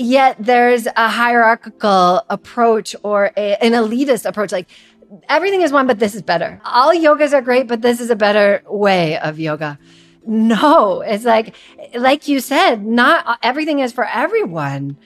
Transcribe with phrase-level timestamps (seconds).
[0.00, 4.50] Yet there's a hierarchical approach or a, an elitist approach.
[4.50, 4.66] Like
[5.28, 6.58] everything is one, but this is better.
[6.64, 9.78] All yogas are great, but this is a better way of yoga.
[10.26, 11.54] No, it's like,
[11.94, 14.96] like you said, not everything is for everyone.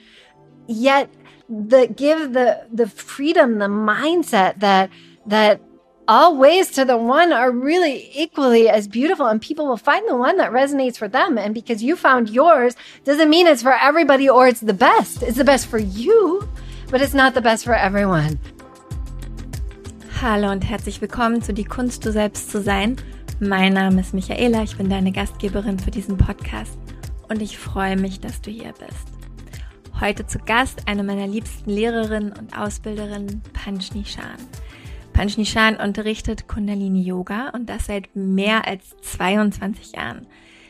[0.65, 1.13] Yet
[1.49, 4.89] the give the the freedom, the mindset that
[5.25, 5.59] that
[6.07, 10.15] all ways to the one are really equally as beautiful and people will find the
[10.15, 11.37] one that resonates for them.
[11.37, 15.23] And because you found yours doesn't mean it's for everybody or it's the best.
[15.23, 16.47] It's the best for you,
[16.91, 18.39] but it's not the best for everyone.
[20.21, 22.97] Hallo und herzlich willkommen zu Die Kunst, du selbst zu sein.
[23.39, 26.77] Mein Name ist Michaela, ich bin deine Gastgeberin für diesen Podcast
[27.27, 29.07] und ich freue mich, dass du hier bist.
[29.99, 34.37] Heute zu Gast eine meiner liebsten Lehrerinnen und Ausbilderinnen, Panchni Shan.
[35.15, 40.27] Panchni Shan unterrichtet Kundalini Yoga und das seit mehr als 22 Jahren.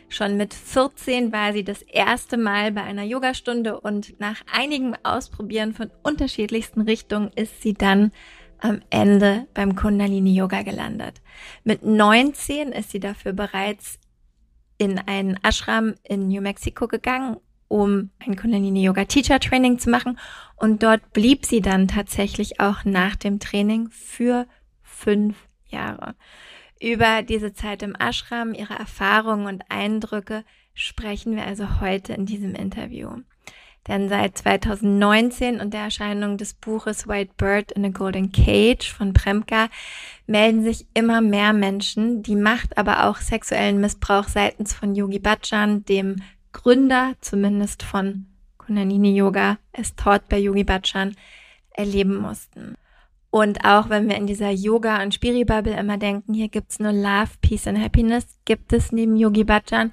[0.07, 5.73] Schon mit 14 war sie das erste Mal bei einer Yogastunde und nach einigem Ausprobieren
[5.73, 8.11] von unterschiedlichsten Richtungen ist sie dann
[8.59, 11.23] am Ende beim Kundalini Yoga gelandet.
[11.63, 13.97] Mit 19 ist sie dafür bereits
[14.77, 17.37] in einen Ashram in New Mexico gegangen,
[17.67, 20.19] um ein Kundalini Yoga Teacher Training zu machen.
[20.55, 24.47] Und dort blieb sie dann tatsächlich auch nach dem Training für
[24.81, 25.35] fünf
[25.67, 26.15] Jahre.
[26.79, 30.43] Über diese Zeit im Ashram, ihre Erfahrungen und Eindrücke
[30.73, 33.09] sprechen wir also heute in diesem Interview.
[33.87, 39.13] Denn seit 2019 und der Erscheinung des Buches White Bird in a Golden Cage von
[39.13, 39.69] Premka
[40.25, 45.85] melden sich immer mehr Menschen, die Macht, aber auch sexuellen Missbrauch seitens von Yogi Bhajan,
[45.85, 46.15] dem
[46.55, 51.15] Gründer zumindest von Kundalini Yoga, es taught bei Yogi Bhajan,
[51.71, 52.75] erleben mussten.
[53.29, 57.31] Und auch wenn wir in dieser Yoga- und Spiri-Bubble immer denken, hier gibt's nur Love,
[57.41, 59.91] Peace and Happiness, gibt es neben Yogi Bhajan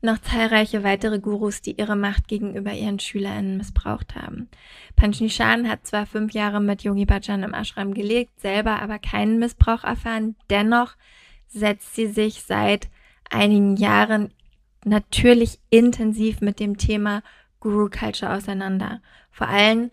[0.00, 4.48] noch zahlreiche weitere Gurus, die ihre Macht gegenüber ihren SchülerInnen missbraucht haben.
[4.94, 9.82] Panchnishan hat zwar fünf Jahre mit Yogi Bhajan im Ashram gelebt, selber aber keinen Missbrauch
[9.82, 10.36] erfahren.
[10.50, 10.94] Dennoch
[11.48, 12.88] setzt sie sich seit
[13.28, 14.30] einigen Jahren
[14.86, 17.22] natürlich intensiv mit dem Thema
[17.60, 19.02] Guru Culture auseinander.
[19.30, 19.90] Vor allem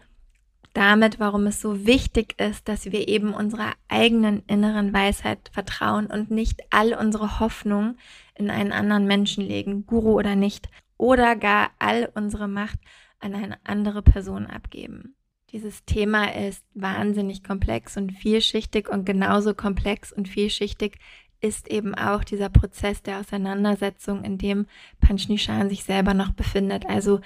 [0.73, 6.31] damit, warum es so wichtig ist, dass wir eben unserer eigenen inneren Weisheit vertrauen und
[6.31, 7.97] nicht all unsere Hoffnung
[8.35, 12.79] in einen anderen Menschen legen, Guru oder nicht, oder gar all unsere Macht
[13.19, 15.15] an eine andere Person abgeben.
[15.51, 20.97] Dieses Thema ist wahnsinnig komplex und vielschichtig und genauso komplex und vielschichtig
[21.43, 24.65] ist eben auch dieser Prozess der Auseinandersetzung, in dem
[25.01, 26.85] Panchnishan sich selber noch befindet.
[26.87, 27.19] Also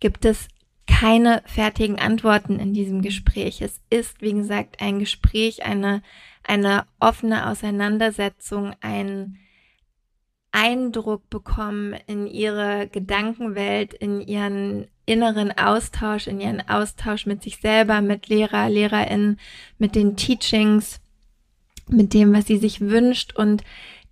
[0.00, 0.48] gibt es
[0.86, 3.62] keine fertigen Antworten in diesem Gespräch.
[3.62, 6.02] Es ist, wie gesagt, ein Gespräch, eine,
[6.42, 9.38] eine offene Auseinandersetzung, ein
[10.52, 18.00] Eindruck bekommen in ihre Gedankenwelt, in ihren inneren Austausch, in ihren Austausch mit sich selber,
[18.00, 19.38] mit Lehrer, LehrerInnen,
[19.78, 21.00] mit den Teachings,
[21.92, 23.62] mit dem, was sie sich wünscht und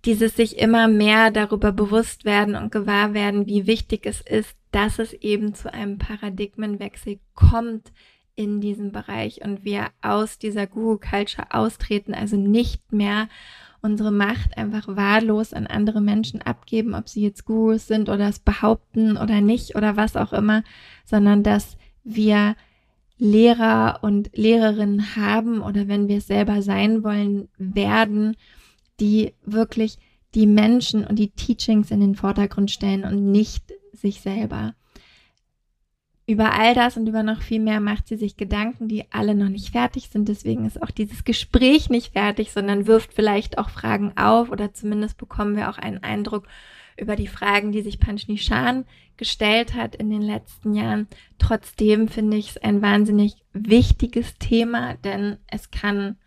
[0.05, 4.99] dieses sich immer mehr darüber bewusst werden und gewahr werden, wie wichtig es ist, dass
[4.99, 7.91] es eben zu einem Paradigmenwechsel kommt
[8.35, 13.27] in diesem Bereich und wir aus dieser Guru-Culture austreten, also nicht mehr
[13.81, 18.39] unsere Macht einfach wahllos an andere Menschen abgeben, ob sie jetzt Gurus sind oder es
[18.39, 20.63] behaupten oder nicht oder was auch immer,
[21.05, 22.55] sondern dass wir
[23.19, 28.35] Lehrer und Lehrerinnen haben oder wenn wir es selber sein wollen, werden,
[28.99, 29.97] die wirklich
[30.35, 34.73] die Menschen und die Teachings in den Vordergrund stellen und nicht sich selber.
[36.27, 39.49] Über all das und über noch viel mehr macht sie sich Gedanken, die alle noch
[39.49, 40.29] nicht fertig sind.
[40.29, 45.17] Deswegen ist auch dieses Gespräch nicht fertig, sondern wirft vielleicht auch Fragen auf oder zumindest
[45.17, 46.47] bekommen wir auch einen Eindruck
[46.99, 48.85] über die Fragen, die sich Panchni Shan
[49.17, 51.07] gestellt hat in den letzten Jahren.
[51.37, 56.17] Trotzdem finde ich es ein wahnsinnig wichtiges Thema, denn es kann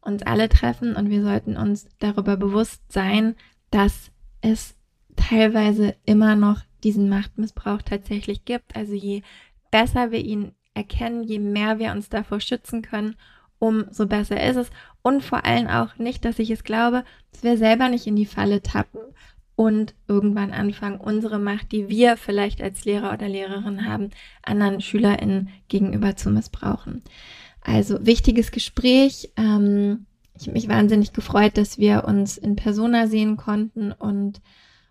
[0.00, 3.36] uns alle treffen und wir sollten uns darüber bewusst sein,
[3.70, 4.74] dass es
[5.16, 8.76] teilweise immer noch diesen Machtmissbrauch tatsächlich gibt.
[8.76, 9.22] Also je
[9.70, 13.16] besser wir ihn erkennen, je mehr wir uns davor schützen können,
[13.58, 14.70] umso besser ist es.
[15.02, 18.26] Und vor allem auch nicht, dass ich es glaube, dass wir selber nicht in die
[18.26, 19.00] Falle tappen
[19.58, 24.10] und irgendwann anfangen, unsere Macht, die wir vielleicht als Lehrer oder Lehrerin haben,
[24.40, 27.02] anderen SchülerInnen gegenüber zu missbrauchen.
[27.60, 29.32] Also wichtiges Gespräch.
[29.36, 30.06] Ähm,
[30.36, 34.40] ich habe mich wahnsinnig gefreut, dass wir uns in Persona sehen konnten und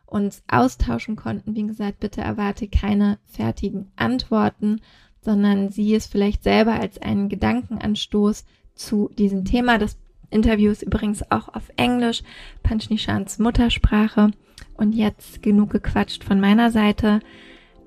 [0.05, 1.55] uns austauschen konnten.
[1.55, 4.81] Wie gesagt, bitte erwarte keine fertigen Antworten,
[5.21, 8.43] sondern sieh es vielleicht selber als einen Gedankenanstoß
[8.75, 9.77] zu diesem Thema.
[9.77, 9.97] Das
[10.29, 12.21] Interview ist übrigens auch auf Englisch,
[12.63, 14.31] Panchnichans Muttersprache.
[14.77, 17.19] Und jetzt genug gequatscht von meiner Seite.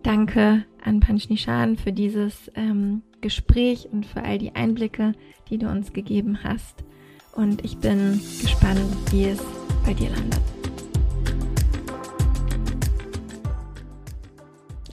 [0.03, 5.13] Danke an Panchnishan für dieses ähm, Gespräch und für all die Einblicke,
[5.51, 6.85] die du uns gegeben hast.
[7.33, 9.43] Und ich bin gespannt, wie es
[9.85, 10.60] bei dir landet.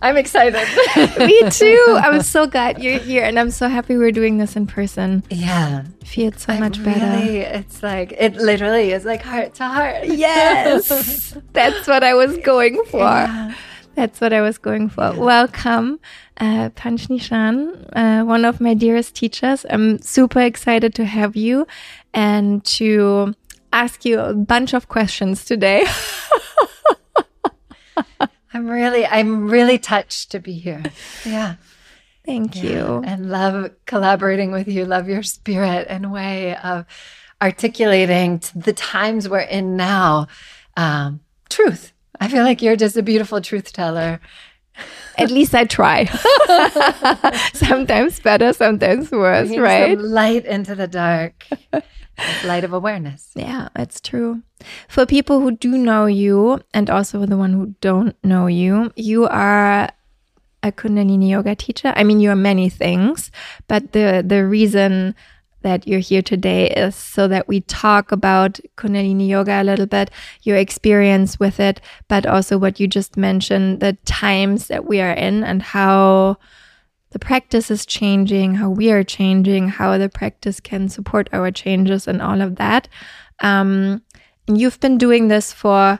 [0.01, 0.67] I'm excited.
[1.19, 1.97] Me too.
[1.99, 5.23] I'm so glad you're here, and I'm so happy we're doing this in person.
[5.29, 7.57] Yeah, feels so I much really, better.
[7.57, 10.05] It's like it literally is like heart to heart.
[10.05, 12.99] Yes, that's what I was going for.
[12.99, 13.53] Yeah.
[13.95, 15.11] That's what I was going for.
[15.13, 15.99] Welcome,
[16.39, 19.65] uh, Panch Nishan, uh, one of my dearest teachers.
[19.67, 21.65] I'm super excited to have you
[22.13, 23.33] and to
[23.73, 25.87] ask you a bunch of questions today.
[28.57, 30.81] I'm really, I'm really touched to be here.
[31.23, 31.55] Yeah.
[32.25, 32.63] Thank Yeah.
[32.71, 33.03] you.
[33.05, 36.85] And love collaborating with you, love your spirit and way of
[37.39, 40.25] articulating the times we're in now
[40.75, 41.19] um,
[41.49, 41.93] truth.
[42.19, 44.19] I feel like you're just a beautiful truth teller.
[45.19, 46.05] At least I try.
[47.53, 49.95] sometimes better, sometimes worse, right?
[49.97, 51.45] some light into the dark,
[52.17, 53.31] It's light of awareness.
[53.35, 54.41] Yeah, it's true.
[54.87, 59.27] For people who do know you and also the one who don't know you, you
[59.27, 59.89] are
[60.63, 61.93] a Kundalini yoga teacher.
[61.95, 63.31] I mean, you are many things,
[63.67, 65.15] but the the reason
[65.61, 70.09] that you're here today is so that we talk about Kundalini yoga a little bit,
[70.43, 75.11] your experience with it, but also what you just mentioned, the times that we are
[75.11, 76.37] in and how
[77.11, 82.07] the practice is changing, how we are changing, how the practice can support our changes,
[82.07, 82.87] and all of that.
[83.39, 84.01] Um,
[84.47, 85.99] and you've been doing this for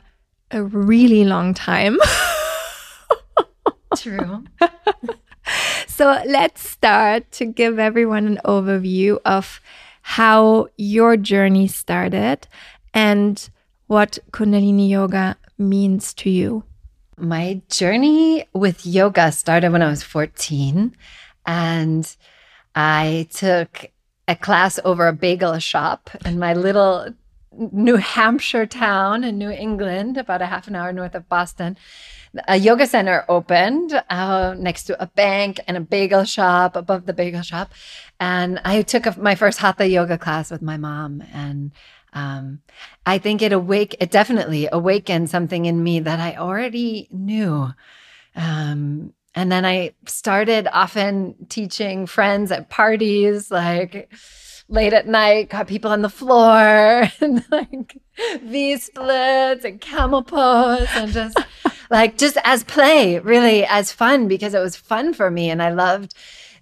[0.50, 1.98] a really long time.
[3.96, 4.44] True.
[5.86, 9.60] so let's start to give everyone an overview of
[10.02, 12.46] how your journey started
[12.94, 13.48] and
[13.86, 16.64] what Kundalini Yoga means to you.
[17.20, 20.96] My journey with yoga started when I was 14,
[21.46, 22.16] and
[22.74, 23.86] I took
[24.28, 27.08] a class over a bagel shop in my little
[27.52, 31.76] New Hampshire town in New England, about a half an hour north of Boston.
[32.46, 37.14] A yoga center opened uh, next to a bank and a bagel shop above the
[37.14, 37.72] bagel shop.
[38.20, 41.22] And I took a, my first hatha yoga class with my mom.
[41.32, 41.72] And
[42.12, 42.60] um,
[43.06, 47.68] I think it awake, it definitely awakened something in me that I already knew.
[48.34, 54.12] Um, and then I started often teaching friends at parties, like
[54.68, 57.98] late at night, got people on the floor and like
[58.42, 61.38] V splits and camel pose and just
[61.90, 65.50] like just as play, really as fun because it was fun for me.
[65.50, 66.14] And I loved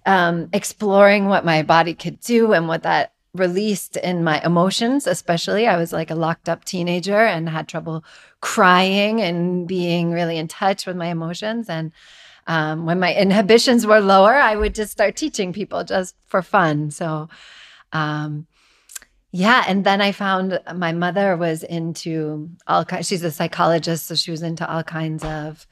[0.05, 5.67] um, exploring what my body could do and what that released in my emotions, especially.
[5.67, 8.03] I was like a locked up teenager and had trouble
[8.41, 11.69] crying and being really in touch with my emotions.
[11.69, 11.91] And
[12.47, 16.91] um, when my inhibitions were lower, I would just start teaching people just for fun.
[16.91, 17.29] So,
[17.91, 18.47] um,
[19.31, 23.07] yeah, and then I found my mother was into all kinds.
[23.07, 25.67] She's a psychologist, so she was into all kinds of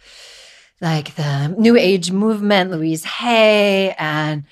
[0.82, 4.44] like the New Age movement, Louise Hay and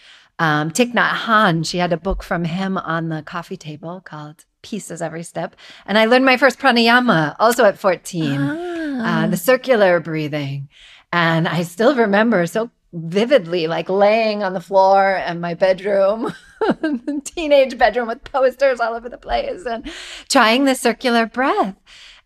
[0.44, 1.66] um, Thich Nhat Hanh.
[1.66, 5.56] She had a book from him on the coffee table called Peace Is Every Step,
[5.86, 10.68] and I learned my first pranayama also at fourteen, uh, the circular breathing,
[11.14, 16.32] and I still remember so vividly like laying on the floor in my bedroom
[17.24, 19.90] teenage bedroom with posters all over the place and
[20.30, 21.76] trying the circular breath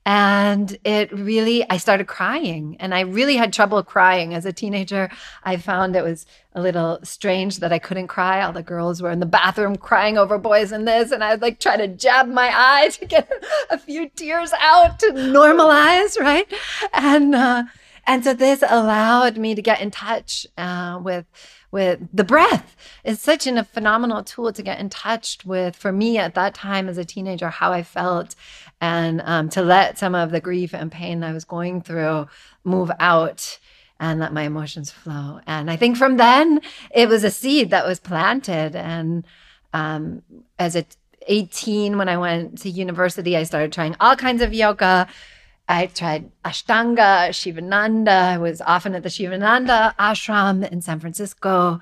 [0.08, 4.34] and it really i started crying and i really had trouble crying.
[4.34, 5.10] As a teenager
[5.44, 8.42] i found it was a little strange that i couldn't cry.
[8.42, 11.60] All the girls were in the bathroom crying over boys and this and i'd like
[11.60, 13.30] try to jab my eye to get
[13.70, 16.52] a few tears out to normalize right?
[16.94, 17.64] And uh
[18.10, 21.26] and so this allowed me to get in touch uh, with
[21.70, 22.78] with the breath.
[23.04, 26.54] It's such an, a phenomenal tool to get in touch with for me at that
[26.54, 28.36] time as a teenager, how I felt,
[28.79, 32.27] and um, to let some of the grief and pain I was going through
[32.63, 33.60] move out
[34.00, 35.39] and let my emotions flow.
[35.48, 38.75] And I think from then it was a seed that was planted.
[38.75, 39.25] And
[39.74, 40.22] um,
[40.60, 40.86] as a
[41.27, 45.07] 18, when I went to university, I started trying all kinds of yoga.
[45.67, 48.12] I tried Ashtanga, Shivananda.
[48.12, 51.81] I was often at the Shivananda ashram in San Francisco,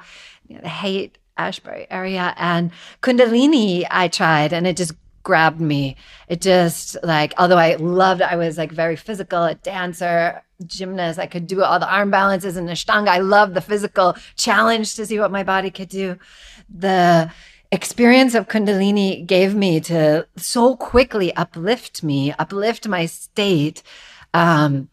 [0.49, 2.33] the Haight Ashbury area.
[2.37, 2.71] And
[3.01, 4.93] Kundalini, I tried, and it just
[5.25, 5.97] grabbed me.
[6.29, 11.19] It just like, although I loved, I was like very physical, a dancer, gymnast.
[11.19, 13.09] I could do all the arm balances and the Ashtanga.
[13.09, 16.17] I loved the physical challenge to see what my body could do.
[16.73, 17.29] The
[17.73, 23.81] experience of kundalini gave me to so quickly uplift me uplift my state
[24.33, 24.87] um,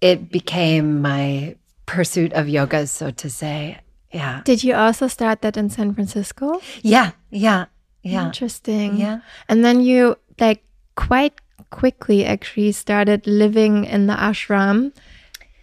[0.00, 1.56] it became my
[1.86, 3.80] pursuit of yoga, so to say.
[4.12, 4.42] Yeah.
[4.44, 6.60] Did you also start that in San Francisco?
[6.82, 7.12] Yeah.
[7.30, 7.66] Yeah.
[8.02, 8.26] Yeah.
[8.26, 8.96] Interesting.
[8.96, 9.20] Yeah.
[9.48, 10.62] And then you like
[10.94, 11.34] quite
[11.70, 14.92] quickly actually started living in the ashram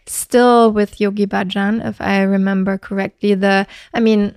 [0.08, 3.34] still with Yogi Bhajan, if I remember correctly.
[3.34, 4.36] The, I mean,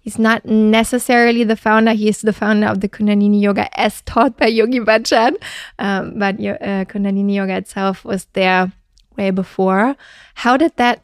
[0.00, 1.92] he's not necessarily the founder.
[1.92, 5.36] He's the founder of the Kundalini Yoga as taught by Yogi Bhajan.
[5.78, 8.72] Um, but uh, Kundalini Yoga itself was there
[9.16, 9.96] way before.
[10.34, 11.02] How did that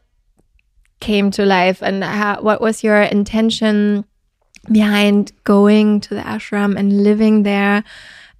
[1.01, 4.05] came to life and how, what was your intention
[4.73, 7.85] behind going to the ashram and living there?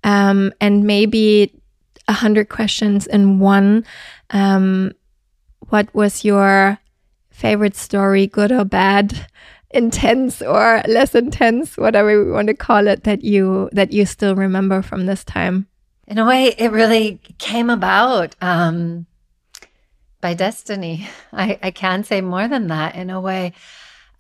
[0.05, 1.53] Um, and maybe
[2.07, 3.85] a hundred questions in one.
[4.31, 4.93] Um,
[5.69, 6.79] what was your
[7.31, 9.27] favorite story, good or bad,
[9.71, 14.35] intense or less intense, whatever we want to call it, that you that you still
[14.35, 15.67] remember from this time?
[16.07, 19.07] In a way, it really came about um,
[20.23, 21.07] by destiny.
[21.33, 22.95] I, I can't say more than that.
[22.95, 23.53] In a way,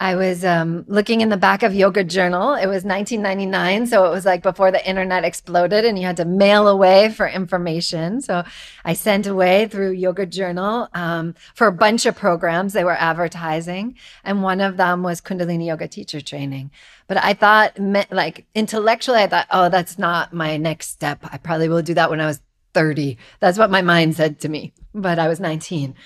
[0.01, 2.55] I was um, looking in the back of Yoga Journal.
[2.55, 6.25] It was 1999, so it was like before the internet exploded, and you had to
[6.25, 8.21] mail away for information.
[8.21, 8.45] So
[8.85, 13.97] I sent away through Yoga Journal um, for a bunch of programs they were advertising,
[14.23, 16.71] and one of them was Kundalini Yoga teacher training.
[17.09, 17.77] But I thought,
[18.13, 21.19] like intellectually, I thought, oh, that's not my next step.
[21.25, 22.41] I probably will do that when I was
[22.75, 23.19] 30.
[23.41, 25.97] That's what my mind said to me, but I was 19,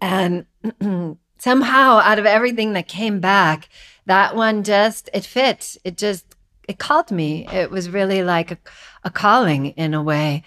[0.00, 0.46] and
[1.38, 3.68] somehow out of everything that came back,
[4.06, 5.76] that one just, it fit.
[5.84, 6.36] It just,
[6.68, 7.46] it called me.
[7.52, 8.58] It was really like a,
[9.04, 10.42] a calling in a way.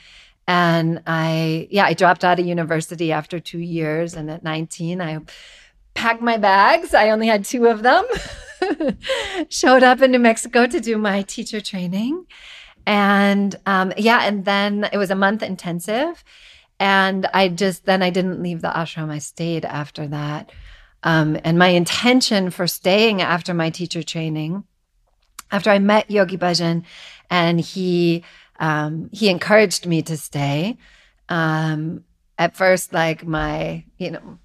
[0.47, 4.15] And I, yeah, I dropped out of university after two years.
[4.15, 5.19] And at 19, I
[5.93, 6.93] packed my bags.
[6.93, 8.05] I only had two of them.
[9.49, 12.25] Showed up in New Mexico to do my teacher training.
[12.85, 16.23] And um, yeah, and then it was a month intensive.
[16.79, 19.11] And I just, then I didn't leave the ashram.
[19.11, 20.51] I stayed after that.
[21.03, 24.63] Um, and my intention for staying after my teacher training,
[25.51, 26.83] after I met Yogi Bhajan,
[27.29, 28.23] and he
[28.59, 30.77] um, he encouraged me to stay.
[31.29, 32.03] Um,
[32.37, 34.39] at first, like my you know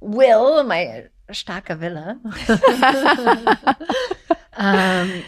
[0.00, 2.18] will, my starke Wille,
[4.56, 5.22] um,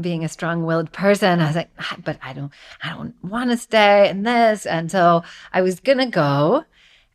[0.00, 2.52] being a strong-willed person, I was like, ah, but I don't,
[2.82, 6.64] I don't want to stay in this, and so I was gonna go,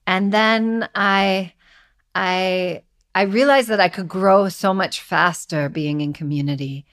[0.08, 1.54] and then I
[2.16, 6.86] I I realized that I could grow so much faster being in community.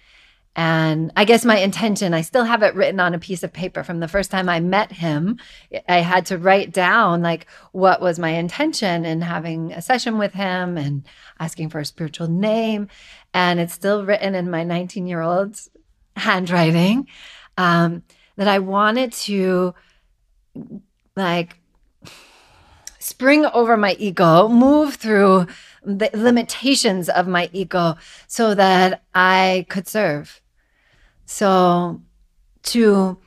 [0.54, 3.82] And I guess my intention, I still have it written on a piece of paper
[3.82, 5.38] from the first time I met him.
[5.88, 10.34] I had to write down like what was my intention in having a session with
[10.34, 11.06] him and
[11.40, 12.88] asking for a spiritual name.
[13.32, 15.70] And it's still written in my 19 year old's
[16.16, 17.08] handwriting
[17.56, 18.02] um,
[18.36, 19.74] that I wanted to
[21.16, 21.56] like
[23.02, 25.46] spring over my ego, move through
[25.84, 27.96] the limitations of my ego
[28.28, 30.40] so that I could serve.
[31.26, 32.00] So
[32.64, 33.18] to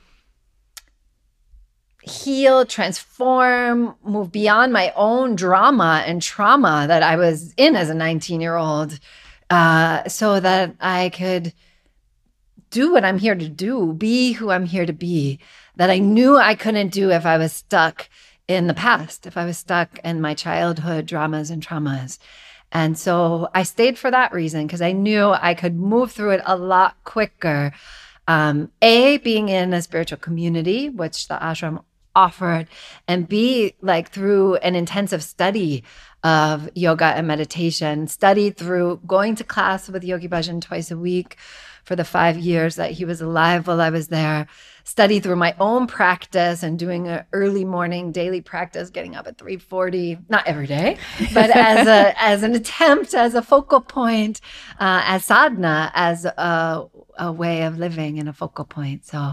[2.02, 7.94] heal, transform, move beyond my own drama and trauma that I was in as a
[7.94, 8.98] 19 year old,
[9.50, 11.52] uh, so that I could
[12.70, 15.38] do what I'm here to do, be who I'm here to be,
[15.76, 18.08] that I knew I couldn't do if I was stuck
[18.48, 22.18] in the past, if I was stuck in my childhood dramas and traumas.
[22.72, 26.42] And so I stayed for that reason because I knew I could move through it
[26.44, 27.72] a lot quicker.
[28.28, 31.84] Um, a, being in a spiritual community, which the ashram
[32.14, 32.66] offered,
[33.06, 35.84] and B, like through an intensive study
[36.24, 41.36] of yoga and meditation, studied through going to class with Yogi Bhajan twice a week
[41.86, 44.48] for the five years that he was alive while I was there
[44.86, 49.36] study through my own practice and doing an early morning daily practice, getting up at
[49.36, 50.96] 3:40, not every day,
[51.32, 54.40] but as a as an attempt, as a focal point,
[54.78, 56.84] uh, as sadhana, as a,
[57.18, 59.04] a way of living and a focal point.
[59.04, 59.32] So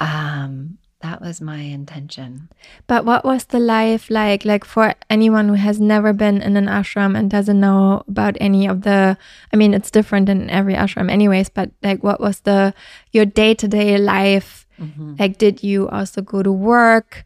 [0.00, 2.48] um, that was my intention.
[2.86, 4.44] But what was the life like?
[4.44, 8.66] Like for anyone who has never been in an ashram and doesn't know about any
[8.66, 9.16] of the,
[9.52, 11.48] I mean, it's different in every ashram, anyways.
[11.48, 12.74] But like, what was the
[13.12, 15.14] your day to day life Mm-hmm.
[15.18, 17.24] Like, did you also go to work?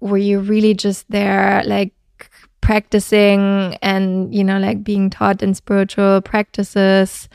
[0.00, 1.92] Were you really just there, like
[2.60, 7.28] practicing and, you know, like being taught in spiritual practices?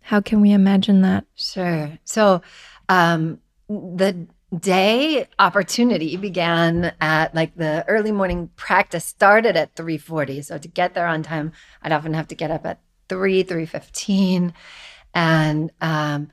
[0.00, 1.24] How can we imagine that?
[1.34, 1.98] Sure.
[2.04, 2.42] So,
[2.88, 4.26] um, the
[4.58, 10.94] day opportunity began at like the early morning practice started at 3:40 so to get
[10.94, 11.52] there on time
[11.82, 14.52] I'd often have to get up at 3 3:15
[15.14, 16.30] and um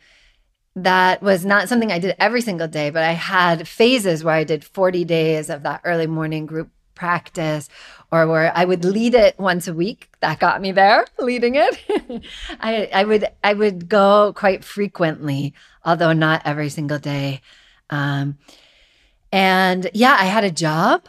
[0.76, 4.44] that was not something I did every single day, but I had phases where I
[4.44, 7.68] did 40 days of that early morning group practice
[8.12, 10.10] or where I would lead it once a week.
[10.20, 11.80] That got me there, leading it.
[12.60, 17.42] I, I would I would go quite frequently, although not every single day.
[17.90, 18.38] Um,
[19.32, 21.06] and yeah, I had a job.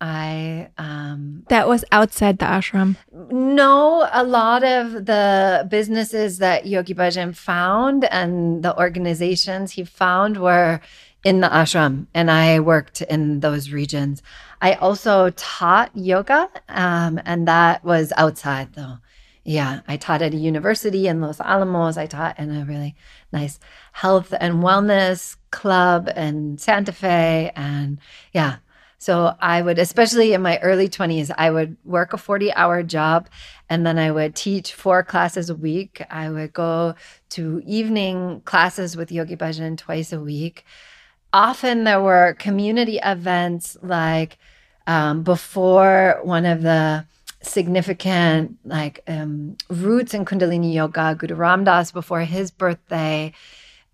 [0.00, 2.96] I um, that was outside the ashram.
[3.12, 10.38] No, a lot of the businesses that Yogi Bhajan found and the organizations he found
[10.38, 10.80] were
[11.22, 14.22] in the ashram, and I worked in those regions.
[14.60, 18.98] I also taught yoga, um, and that was outside though.
[19.44, 21.96] Yeah, I taught at a university in Los Alamos.
[21.96, 22.94] I taught in a really
[23.32, 23.58] nice
[23.92, 27.98] health and wellness club in Santa Fe, and
[28.32, 28.58] yeah
[29.02, 33.28] so I would, especially in my early 20s, I would work a 40 hour job
[33.68, 36.00] and then I would teach four classes a week.
[36.08, 36.94] I would go
[37.30, 40.64] to evening classes with Yogi Bhajan twice a week.
[41.32, 44.38] Often there were community events like
[44.86, 47.04] um, before one of the
[47.42, 53.32] significant like um, roots in Kundalini Yoga, Guru Ram Das, before his birthday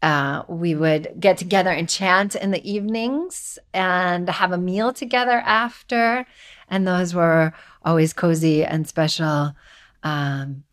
[0.03, 5.43] uh, we would get together and chant in the evenings and have a meal together
[5.45, 6.27] after.
[6.71, 7.53] And those were
[7.85, 9.55] always cozy and special.
[10.03, 10.65] Um,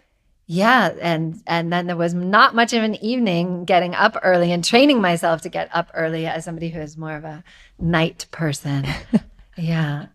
[0.48, 4.63] yeah, and and then there was not much of an evening getting up early and
[4.63, 7.44] training myself to get up early as somebody who is more of a
[7.79, 8.86] night person.
[9.58, 10.05] yeah.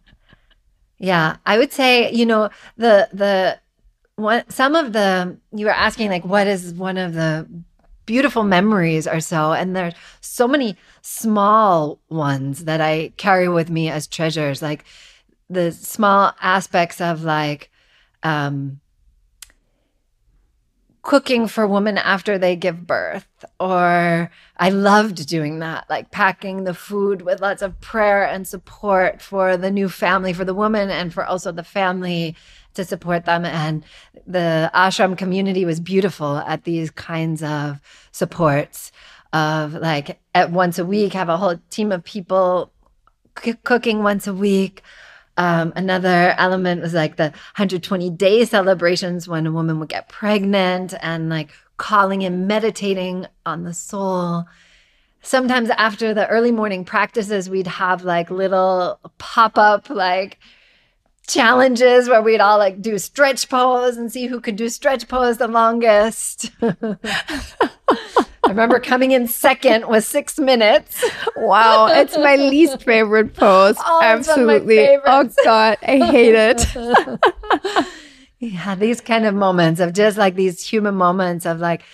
[1.00, 3.59] Yeah, I would say, you know, the the
[4.16, 7.49] one some of the you were asking like what is one of the
[8.07, 13.90] beautiful memories are so and there's so many small ones that I carry with me
[13.90, 14.85] as treasures like
[15.50, 17.71] the small aspects of like
[18.23, 18.80] um
[21.02, 23.26] cooking for women after they give birth
[23.59, 29.23] or i loved doing that like packing the food with lots of prayer and support
[29.23, 32.37] for the new family for the woman and for also the family
[32.75, 33.45] to support them.
[33.45, 33.85] And
[34.26, 37.80] the ashram community was beautiful at these kinds of
[38.13, 38.93] supports
[39.32, 42.73] of like at once a week, have a whole team of people
[43.43, 44.82] c- cooking once a week.
[45.40, 50.92] Um, another element was like the 120 day celebrations when a woman would get pregnant
[51.00, 54.44] and like calling and meditating on the soul.
[55.22, 60.36] Sometimes after the early morning practices, we'd have like little pop up, like
[61.26, 65.38] challenges where we'd all like do stretch pose and see who could do stretch pose
[65.38, 66.50] the longest.
[68.50, 71.04] I remember coming in second with six minutes.
[71.36, 73.76] Wow, it's my least favorite pose.
[73.78, 74.99] Oh, Absolutely.
[75.06, 77.86] Oh God, I hate it.
[78.41, 81.84] yeah, these kind of moments of just like these human moments of like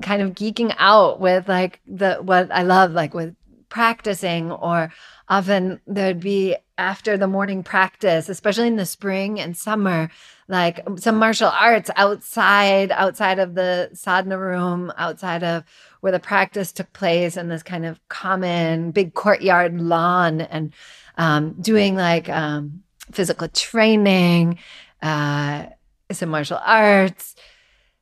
[0.00, 3.34] kind of geeking out with like the what I love, like with
[3.68, 4.92] practicing or
[5.28, 10.10] often there'd be after the morning practice, especially in the spring and summer,
[10.46, 15.64] like some martial arts outside, outside of the sadhana room, outside of
[16.00, 20.72] where the practice took place in this kind of common big courtyard lawn and
[21.16, 24.58] um, doing like um, physical training,
[25.02, 25.66] uh,
[26.12, 27.34] some martial arts,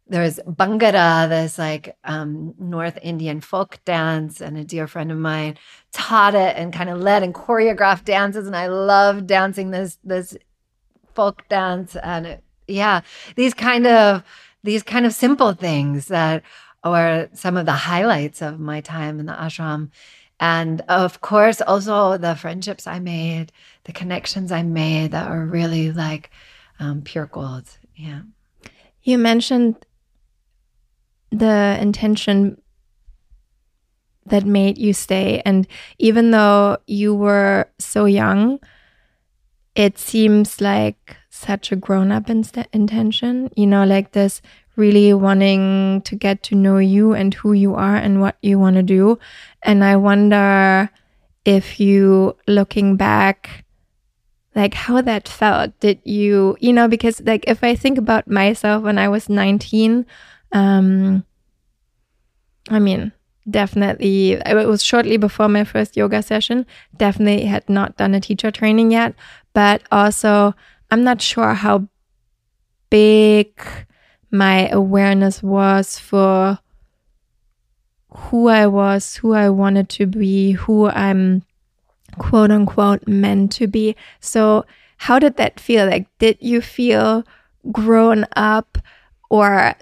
[0.08, 5.18] There was Bhangra, this like um, North Indian folk dance, and a dear friend of
[5.18, 5.56] mine
[5.96, 10.36] taught it and kind of led and choreographed dances, and I love dancing this this
[11.14, 13.00] folk dance, and it, yeah,
[13.34, 14.22] these kind of
[14.62, 16.42] these kind of simple things that
[16.84, 19.90] are some of the highlights of my time in the ashram.
[20.38, 23.52] And of course, also the friendships I made,
[23.84, 26.30] the connections I made that are really like
[26.78, 27.78] um, pure gold.
[27.94, 28.20] Yeah.
[29.02, 29.76] You mentioned
[31.30, 32.60] the intention
[34.26, 35.42] that made you stay.
[35.44, 35.66] And
[35.98, 38.60] even though you were so young,
[39.74, 44.40] it seems like such a grown up intention, you know, like this
[44.76, 48.76] really wanting to get to know you and who you are and what you want
[48.76, 49.18] to do.
[49.62, 50.90] And I wonder
[51.44, 53.64] if you, looking back,
[54.54, 55.78] like how that felt.
[55.80, 60.06] Did you, you know, because like if I think about myself when I was 19,
[60.52, 61.24] um,
[62.68, 63.12] I mean,
[63.48, 66.66] definitely, it was shortly before my first yoga session.
[66.96, 69.14] Definitely had not done a teacher training yet,
[69.52, 70.54] but also
[70.90, 71.88] I'm not sure how
[72.90, 73.60] big
[74.30, 76.58] my awareness was for
[78.10, 81.42] who I was, who I wanted to be, who I'm
[82.18, 83.94] quote unquote meant to be.
[84.20, 84.64] So,
[84.98, 85.86] how did that feel?
[85.86, 87.24] Like, did you feel
[87.70, 88.78] grown up
[89.28, 89.74] or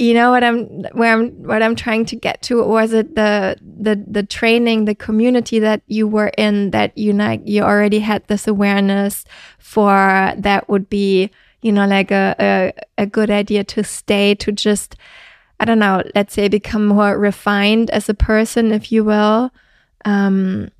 [0.00, 3.58] you know what I'm where I'm what I'm trying to get to was it the
[3.60, 8.26] the the training the community that you were in that you like you already had
[8.26, 9.26] this awareness
[9.58, 14.50] for that would be you know like a a, a good idea to stay to
[14.50, 14.96] just
[15.60, 19.52] I don't know let's say become more refined as a person if you will.
[20.06, 20.70] Um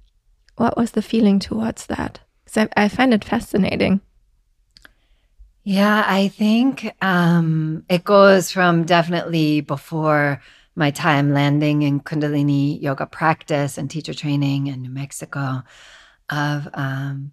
[0.56, 2.20] what was the feeling towards that?
[2.44, 4.00] Because I, I find it fascinating
[5.70, 10.42] yeah, I think um, it goes from definitely before
[10.74, 15.62] my time landing in Kundalini yoga practice and teacher training in New Mexico,
[16.28, 17.30] of um,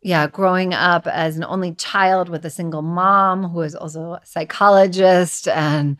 [0.00, 4.22] yeah, growing up as an only child with a single mom who was also a
[4.24, 5.98] psychologist and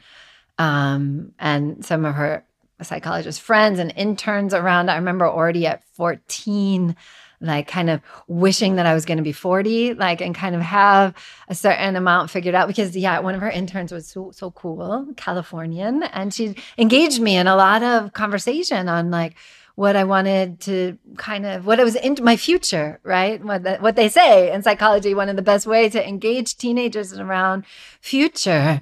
[0.56, 2.46] um, and some of her
[2.80, 4.90] psychologist friends and interns around.
[4.90, 6.96] I remember already at 14
[7.40, 10.62] like kind of wishing that I was going to be 40, like, and kind of
[10.62, 11.14] have
[11.48, 15.08] a certain amount figured out because, yeah, one of her interns was so, so cool,
[15.16, 19.34] Californian, and she engaged me in a lot of conversation on like,
[19.76, 23.44] what I wanted to kind of what I was into my future, right?
[23.44, 27.12] What the, what they say in psychology, one of the best ways to engage teenagers
[27.12, 27.66] around
[28.00, 28.80] future.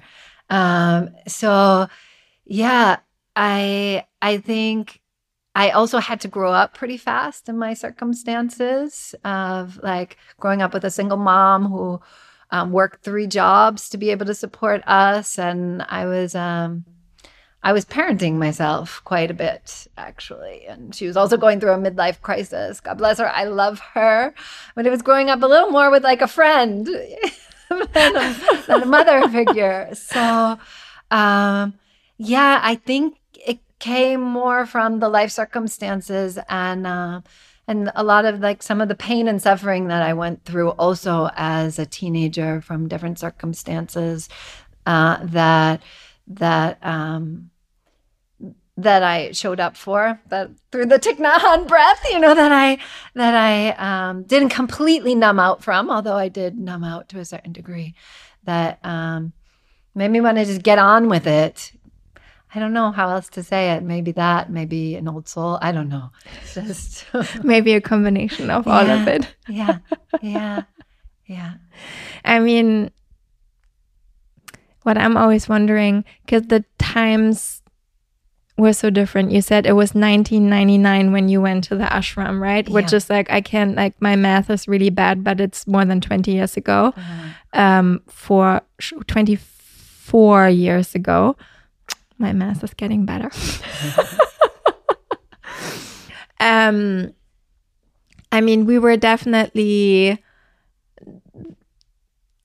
[0.49, 1.87] Um, so
[2.45, 2.97] yeah,
[3.35, 5.01] I I think
[5.55, 10.73] I also had to grow up pretty fast in my circumstances of like growing up
[10.73, 12.01] with a single mom who
[12.51, 16.85] um, worked three jobs to be able to support us, and I was um,
[17.63, 21.77] I was parenting myself quite a bit actually, and she was also going through a
[21.77, 22.81] midlife crisis.
[22.81, 23.29] God bless her.
[23.29, 24.35] I love her,
[24.75, 26.85] but it was growing up a little more with like a friend
[27.69, 29.89] than, a, than a mother figure.
[29.93, 30.59] So,
[31.11, 31.73] um,
[32.17, 33.17] yeah, I think
[33.85, 37.21] came more from the life circumstances and uh,
[37.67, 40.71] and a lot of like some of the pain and suffering that I went through
[40.71, 44.27] also as a teenager from different circumstances
[44.87, 45.83] uh, that
[46.25, 47.51] that um,
[48.75, 52.79] that I showed up for that through the Thich breath, you know that I
[53.13, 57.25] that I um, didn't completely numb out from, although I did numb out to a
[57.25, 57.93] certain degree.
[58.45, 59.33] That um,
[59.93, 61.71] made me want to just get on with it
[62.55, 63.83] I don't know how else to say it.
[63.83, 65.59] Maybe that, maybe an old soul.
[65.61, 66.09] I don't know.
[66.53, 67.05] Just
[67.43, 69.35] maybe a combination of yeah, all of it.
[69.49, 69.79] yeah.
[70.21, 70.63] Yeah.
[71.25, 71.55] Yeah.
[72.25, 72.91] I mean,
[74.83, 77.61] what I'm always wondering, because the times
[78.57, 79.31] were so different.
[79.31, 82.65] You said it was 1999 when you went to the ashram, right?
[82.65, 82.73] Yeah.
[82.73, 85.99] Which is like, I can't, like, my math is really bad, but it's more than
[85.99, 86.93] 20 years ago.
[86.95, 87.79] Uh -huh.
[87.79, 88.61] Um, for
[89.07, 91.35] 24 years ago
[92.17, 93.29] my math is getting better.
[96.39, 97.13] um,
[98.31, 100.21] I mean, we were definitely,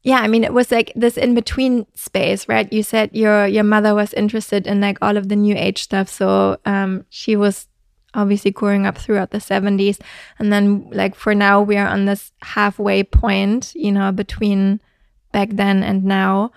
[0.03, 0.21] yeah.
[0.21, 2.73] I mean, it was like this in between space, right?
[2.73, 6.09] You said your your mother was interested in like all of the new age stuff,
[6.09, 7.67] so um, she was
[8.15, 10.01] obviously growing up throughout the 70s
[10.41, 14.81] and then like for now we are on this halfway point you know between
[15.31, 16.51] back then and now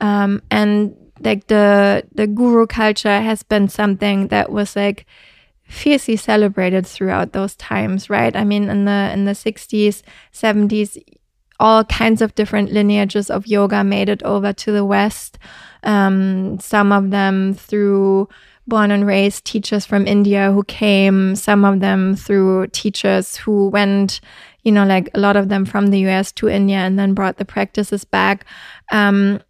[0.00, 5.06] um, and like the the guru culture has been something that was like
[5.64, 8.36] fiercely celebrated throughout those times right?
[8.36, 10.98] I mean in the in the 60s 70s
[11.60, 15.38] all kinds of different lineages of yoga made it over to the west.
[15.84, 18.28] Um, some of them through
[18.66, 24.20] born and raised teachers from india who came some of them through teachers who went
[24.62, 27.38] you know like a lot of them from the us to india and then brought
[27.38, 28.44] the practices back.
[28.92, 29.40] Um,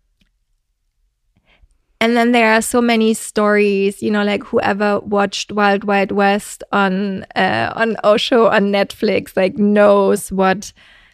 [2.02, 6.64] and then there are so many stories, you know, like whoever watched Wild Wild West
[6.72, 10.72] on uh, on Osho on Netflix, like knows what,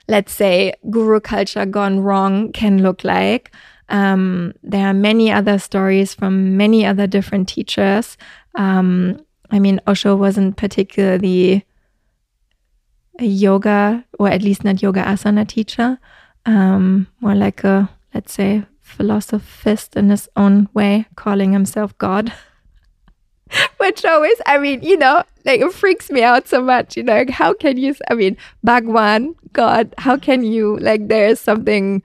[0.09, 3.51] let's say, guru culture gone wrong can look like.
[3.91, 8.17] Um, there are many other stories from many other different teachers.
[8.55, 9.21] Um,
[9.51, 11.67] I mean, Osho wasn't particularly
[13.19, 15.99] a yoga, or at least not yoga asana teacher,
[16.47, 22.33] um, more like a, let's say, philosophist in his own way, calling himself God.
[23.79, 26.97] Which always, I mean, you know, like it freaks me out so much.
[26.97, 31.29] You know, like how can you, I mean, Bhagwan, God, how can you, like, there
[31.29, 32.03] is something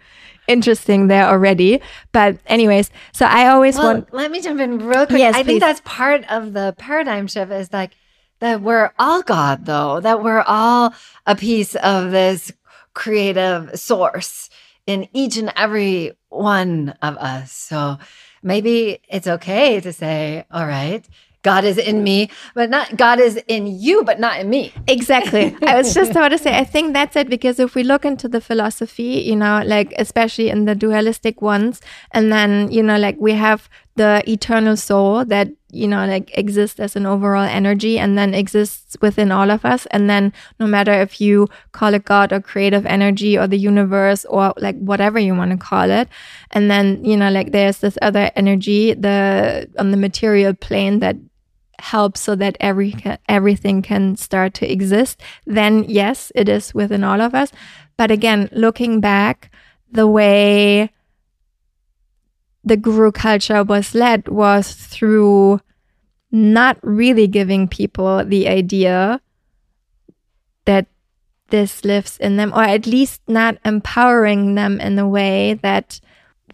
[0.48, 1.82] interesting there already.
[2.12, 4.14] But, anyways, so I always well, want.
[4.14, 5.20] Let me jump in real quick.
[5.20, 5.48] Yes, I please.
[5.48, 7.92] think that's part of the paradigm shift is like
[8.40, 10.94] that we're all God, though, that we're all
[11.26, 12.52] a piece of this
[12.94, 14.50] creative source
[14.86, 17.52] in each and every one of us.
[17.52, 17.98] So
[18.42, 21.06] maybe it's okay to say, all right,
[21.44, 24.74] God is in me, but not God is in you, but not in me.
[24.88, 25.56] Exactly.
[25.68, 28.30] I was just about to say, I think that's it because if we look into
[28.30, 33.18] the philosophy, you know, like especially in the dualistic ones, and then, you know, like
[33.20, 38.18] we have the eternal soul that you know like exists as an overall energy and
[38.18, 39.86] then exists within all of us.
[39.88, 44.26] And then no matter if you call it god or creative energy or the universe
[44.26, 46.08] or like whatever you want to call it
[46.52, 51.16] and then you know like there's this other energy the on the material plane that
[51.80, 52.96] helps so that every
[53.28, 57.52] everything can start to exist then yes it is within all of us.
[57.98, 59.52] But again looking back
[59.92, 60.92] the way
[62.64, 65.60] the guru culture was led was through
[66.32, 69.22] not really giving people the idea
[70.66, 70.88] that
[71.50, 76.00] this lives in them, or at least not empowering them in a way that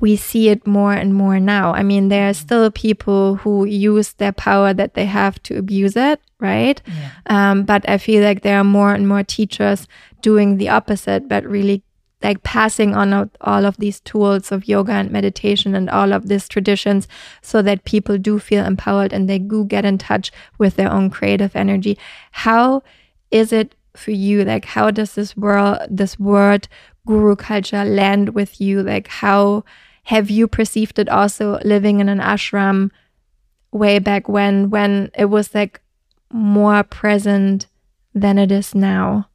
[0.02, 1.74] we see it more and more now.
[1.74, 5.96] I mean, there are still people who use their power that they have to abuse
[5.96, 6.82] it, right?
[6.86, 7.12] Yeah.
[7.28, 9.88] Um, but I feel like there are more and more teachers
[10.22, 11.84] doing the opposite, but really
[12.22, 16.48] like passing on all of these tools of yoga and meditation and all of these
[16.48, 17.08] traditions
[17.42, 21.10] so that people do feel empowered and they do get in touch with their own
[21.10, 21.98] creative energy.
[22.32, 22.84] How
[23.32, 24.44] is it for you?
[24.44, 26.68] Like, how does this world, this word
[27.06, 28.84] guru culture land with you?
[28.84, 29.64] Like, how
[30.04, 32.92] have you perceived it also living in an ashram
[33.72, 35.80] way back when, when it was like
[36.32, 37.68] more present
[38.14, 39.30] than it is now?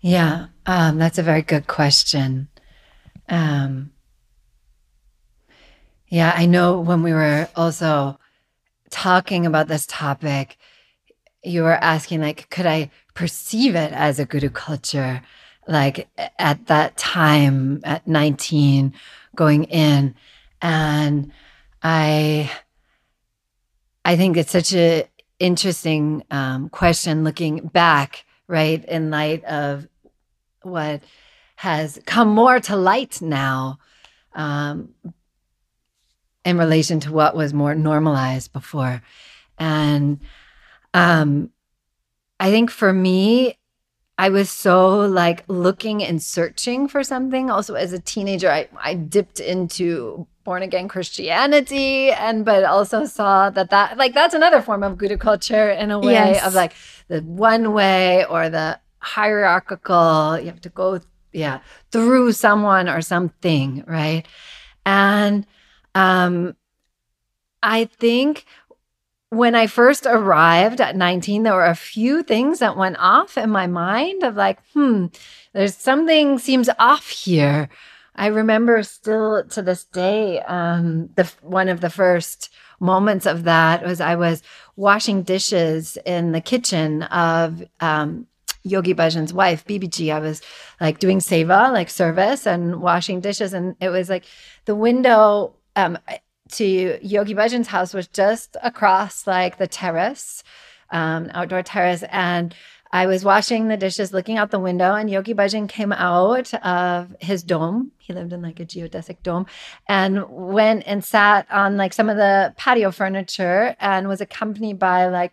[0.00, 2.48] Yeah, um, that's a very good question.
[3.26, 3.90] Um,
[6.08, 8.18] yeah, I know when we were also
[8.90, 10.58] talking about this topic,
[11.42, 15.22] you were asking, like, could I perceive it as a guru culture?
[15.66, 16.06] Like
[16.38, 18.92] at that time, at 19,
[19.34, 20.14] going in.
[20.60, 21.32] And
[21.82, 22.50] I,
[24.04, 28.82] I think it's such a interesting um, question looking back right?
[28.86, 29.86] In light of
[30.62, 31.02] what
[31.56, 33.78] has come more to light now
[34.34, 34.94] um,
[36.44, 39.02] in relation to what was more normalized before.
[39.58, 40.20] And
[40.94, 41.50] um,
[42.38, 43.58] I think for me,
[44.16, 47.50] I was so like looking and searching for something.
[47.50, 53.50] Also, as a teenager, I, I dipped into born again Christianity, and but also saw
[53.50, 56.46] that that like that's another form of guru culture in a way yes.
[56.46, 56.72] of like
[57.06, 60.38] the one way or the hierarchical.
[60.38, 61.00] You have to go,
[61.32, 64.24] yeah, through someone or something, right?
[64.86, 65.46] And
[65.94, 66.56] um,
[67.62, 68.46] I think
[69.30, 73.50] when I first arrived at 19, there were a few things that went off in
[73.50, 75.06] my mind of like, hmm,
[75.52, 77.68] there's something seems off here.
[78.14, 83.84] I remember still to this day, um, the one of the first moments of that
[83.84, 84.42] was I was
[84.76, 88.26] washing dishes in the kitchen of um,
[88.68, 90.12] Yogi Bhajan's wife, Bibiji.
[90.12, 90.42] I was
[90.80, 94.24] like doing seva, like service, and washing dishes, and it was like
[94.64, 95.98] the window um,
[96.52, 100.42] to Yogi Bhajan's house was just across like the terrace,
[100.90, 102.54] um, outdoor terrace, and
[102.90, 107.14] I was washing the dishes, looking out the window, and Yogi Bhajan came out of
[107.20, 107.92] his dome.
[107.98, 109.46] He lived in like a geodesic dome
[109.86, 115.08] and went and sat on like some of the patio furniture and was accompanied by
[115.08, 115.32] like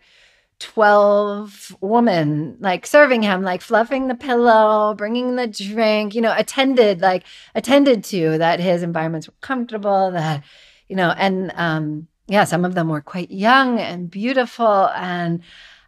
[0.59, 7.01] 12 women like serving him like fluffing the pillow bringing the drink you know attended
[7.01, 10.43] like attended to that his environments were comfortable that
[10.87, 15.41] you know and um yeah some of them were quite young and beautiful and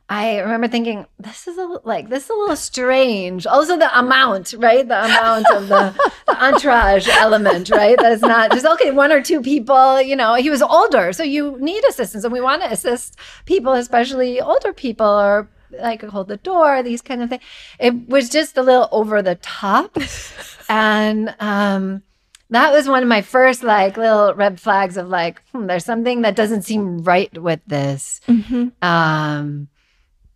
[0.10, 3.46] I remember thinking, this is a like this is a little strange.
[3.46, 4.88] Also, the amount, right?
[4.88, 7.98] The amount of the, the entourage element, right?
[7.98, 8.92] That is not just okay.
[8.92, 10.36] One or two people, you know.
[10.36, 14.72] He was older, so you need assistance, and we want to assist people, especially older
[14.72, 17.44] people, or like hold the door, these kind of things.
[17.78, 19.98] It was just a little over the top,
[20.70, 22.02] and um,
[22.50, 26.22] that was one of my first like little red flags of like, hmm, there's something
[26.22, 28.22] that doesn't seem right with this.
[28.30, 28.68] Mm-hmm.
[28.82, 29.68] Um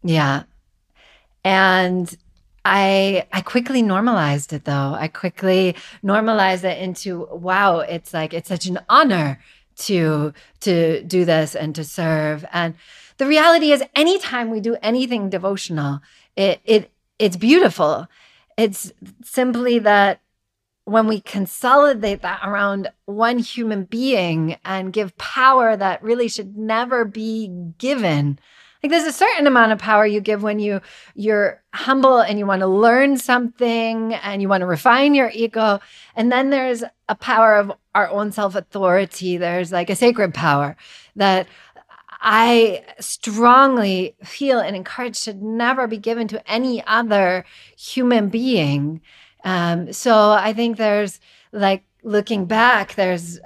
[0.04, 0.44] yeah.
[1.44, 2.16] And
[2.64, 4.96] I I quickly normalized it though.
[4.98, 9.40] I quickly normalized it into wow, it's like it's such an honor
[9.78, 12.46] to to do this and to serve.
[12.54, 12.76] And
[13.18, 16.02] the reality is anytime we do anything devotional,
[16.36, 18.08] it it it's beautiful.
[18.58, 18.92] It's
[19.24, 20.22] simply that
[20.86, 27.06] when we consolidate that around one human being and give power that really should never
[27.06, 28.40] be given
[28.82, 30.82] like there's a certain amount of power you give when you
[31.14, 35.80] you're humble and you want to learn something and you want to refine your ego.
[36.16, 39.38] And then there's a power of our own self-authority.
[39.38, 40.76] There's like a sacred power
[41.16, 41.48] that
[42.22, 47.46] I strongly feel and encourage should never be given to any other
[47.78, 49.02] human being.
[49.44, 51.20] Um, so I think there's
[51.52, 53.40] like looking back, there's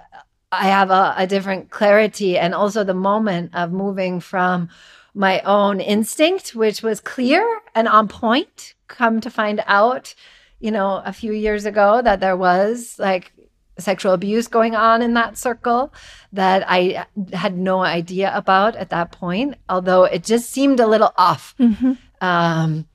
[0.52, 4.70] I have a, a different clarity and also the moment of moving from
[5.16, 10.14] my own instinct, which was clear and on point, come to find out,
[10.60, 13.32] you know, a few years ago that there was like
[13.80, 15.94] sexual abuse going on in that circle
[16.34, 21.14] that I had no idea about at that point, although it just seemed a little
[21.18, 21.56] off.
[21.60, 21.94] Mm-hmm.
[22.22, 22.88] Um,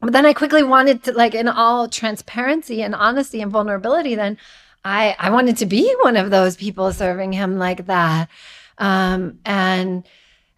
[0.00, 4.36] but then I quickly wanted to, like, in all transparency and honesty and vulnerability, then
[4.84, 8.28] I, I wanted to be one of those people serving him like that.
[8.76, 10.06] Um, and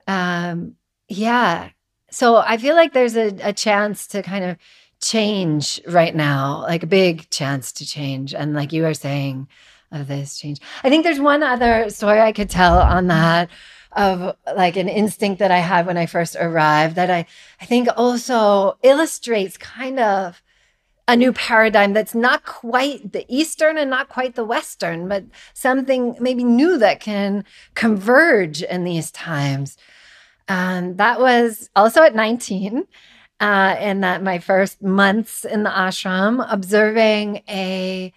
[0.09, 0.75] um,
[1.09, 1.71] yeah,
[2.11, 4.57] so I feel like there's a, a chance to kind of
[5.01, 8.35] change right now, like a big chance to change.
[8.35, 9.49] And like you are saying,
[9.93, 10.61] of this change.
[10.83, 13.09] I think there's one other story I could tell on mm-hmm.
[13.09, 13.51] that
[13.93, 17.25] of like an instinct that I had when I first arrived that I,
[17.61, 20.43] I think also illustrates kind of
[21.09, 26.17] a new paradigm that's not quite the Eastern and not quite the Western, but something
[26.21, 29.79] maybe new that can converge in these times.
[30.49, 32.87] And that was also at 19
[33.41, 38.13] uh, in that my first months in the ashram, observing a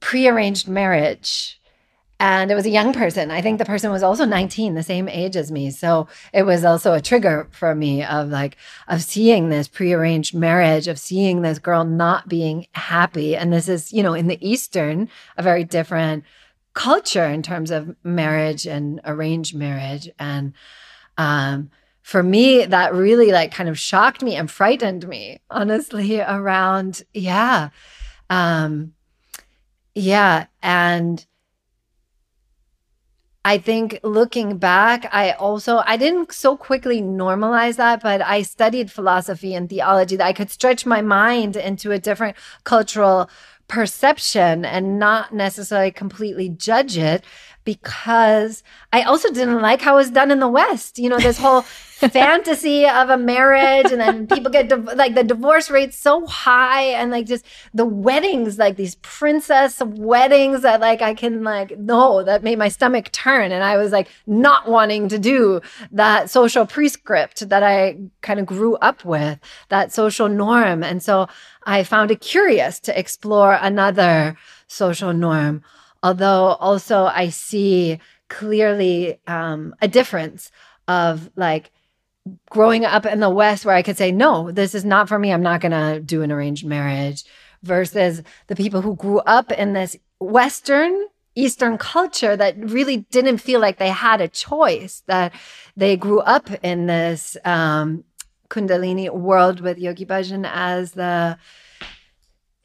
[0.00, 1.60] prearranged marriage.
[2.18, 3.30] And it was a young person.
[3.30, 5.70] I think the person was also 19, the same age as me.
[5.70, 8.56] So it was also a trigger for me of like,
[8.88, 13.36] of seeing this prearranged marriage, of seeing this girl not being happy.
[13.36, 16.24] And this is, you know, in the Eastern, a very different
[16.72, 20.08] culture in terms of marriage and arranged marriage.
[20.18, 20.54] And,
[21.16, 21.70] um,
[22.02, 27.70] for me, that really like kind of shocked me and frightened me, honestly, around, yeah.
[28.30, 28.94] Um,
[29.94, 30.46] yeah.
[30.62, 31.26] And
[33.44, 38.90] I think looking back, I also, I didn't so quickly normalize that, but I studied
[38.90, 43.30] philosophy and theology that I could stretch my mind into a different cultural
[43.68, 47.24] perception and not necessarily completely judge it
[47.66, 50.98] because I also didn't like how it was done in the West.
[50.98, 51.62] You know, this whole
[51.96, 56.84] fantasy of a marriage and then people get div- like the divorce rate's so high
[56.84, 62.22] and like just the weddings, like these princess weddings that like I can like, no,
[62.22, 63.50] that made my stomach turn.
[63.50, 68.46] And I was like not wanting to do that social prescript that I kind of
[68.46, 70.84] grew up with, that social norm.
[70.84, 71.26] And so
[71.64, 74.36] I found it curious to explore another
[74.68, 75.64] social norm
[76.06, 80.52] although also I see clearly um, a difference
[80.86, 81.72] of like
[82.48, 85.32] growing up in the West where I could say, no, this is not for me.
[85.32, 87.24] I'm not going to do an arranged marriage
[87.64, 93.60] versus the people who grew up in this Western Eastern culture that really didn't feel
[93.60, 95.32] like they had a choice, that
[95.76, 98.04] they grew up in this um,
[98.48, 101.36] Kundalini world with Yogi Bhajan as the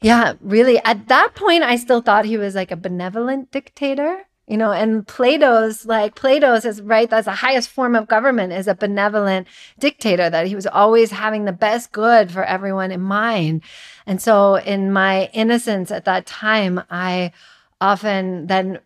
[0.02, 0.78] yeah, really.
[0.84, 5.06] At that point, I still thought he was like a benevolent dictator, you know, and
[5.06, 7.08] Plato's like, Plato's is right.
[7.08, 9.46] That's the highest form of government is a benevolent
[9.78, 13.62] dictator, that he was always having the best good for everyone in mind.
[14.06, 17.32] And so in my innocence at that time, I
[17.80, 18.80] often then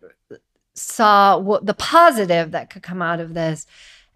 [0.75, 3.65] saw what the positive that could come out of this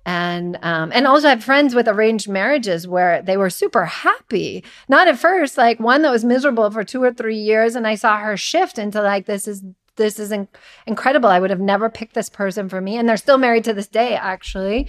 [0.05, 4.63] and um, and also had friends with arranged marriages where they were super happy.
[4.89, 7.95] Not at first, like one that was miserable for two or three years, and I
[7.95, 9.63] saw her shift into like this is
[9.95, 10.47] this is in-
[10.87, 11.29] incredible.
[11.29, 13.87] I would have never picked this person for me, and they're still married to this
[13.87, 14.87] day, actually.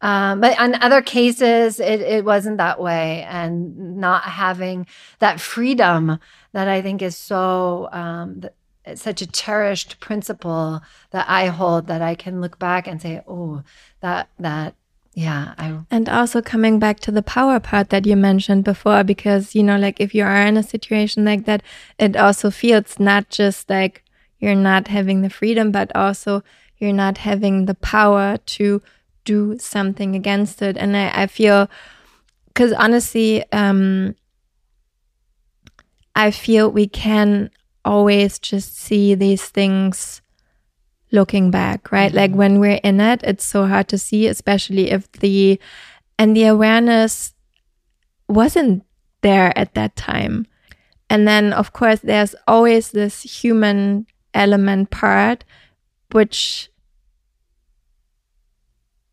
[0.00, 4.86] Um, but in other cases, it, it wasn't that way, and not having
[5.20, 6.18] that freedom
[6.52, 8.42] that I think is so um,
[8.94, 13.62] such a cherished principle that I hold that I can look back and say, oh,
[14.00, 14.74] that that
[15.14, 19.54] yeah I and also coming back to the power part that you mentioned before because
[19.54, 21.62] you know like if you are in a situation like that
[21.98, 24.02] it also feels not just like
[24.38, 26.42] you're not having the freedom but also
[26.78, 28.82] you're not having the power to
[29.24, 30.76] do something against it.
[30.76, 31.70] And I, I feel
[32.46, 34.14] because honestly um
[36.14, 37.50] I feel we can
[37.84, 40.22] always just see these things
[41.10, 42.12] looking back, right?
[42.12, 42.22] Mm -hmm.
[42.22, 45.58] Like when we're in it, it's so hard to see, especially if the
[46.18, 47.34] and the awareness
[48.28, 48.84] wasn't
[49.20, 50.46] there at that time.
[51.08, 55.44] And then, of course, there's always this human element part,
[56.12, 56.70] which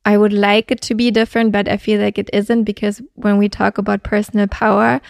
[0.06, 3.38] I would like it to be different, but I feel like it isn't because when
[3.38, 5.02] we talk about personal power,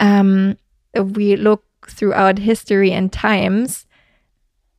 [0.00, 0.56] um,
[0.94, 3.86] we look throughout history and times,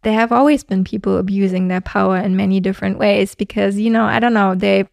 [0.04, 4.06] there have always been people abusing their power in many different ways because you know
[4.06, 4.88] I don't know they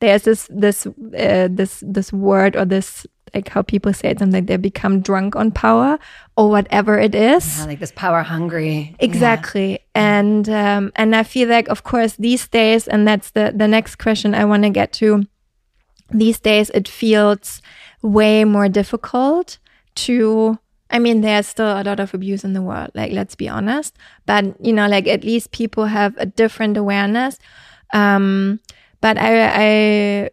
[0.00, 4.44] there's this this uh, this this word or this like how people say it, something
[4.44, 5.98] they become drunk on power
[6.36, 7.58] or whatever it is.
[7.58, 8.94] Yeah, like this power hungry.
[8.98, 9.72] Exactly.
[9.72, 9.78] Yeah.
[9.94, 13.96] And um, and I feel like of course these days, and that's the the next
[13.96, 15.24] question I want to get to.
[16.10, 17.62] These days it feels
[18.02, 19.58] way more difficult
[19.94, 20.58] to
[20.92, 23.96] I mean, there's still a lot of abuse in the world, like, let's be honest.
[24.26, 27.38] But, you know, like, at least people have a different awareness.
[27.94, 28.60] Um,
[29.00, 30.30] but I, I,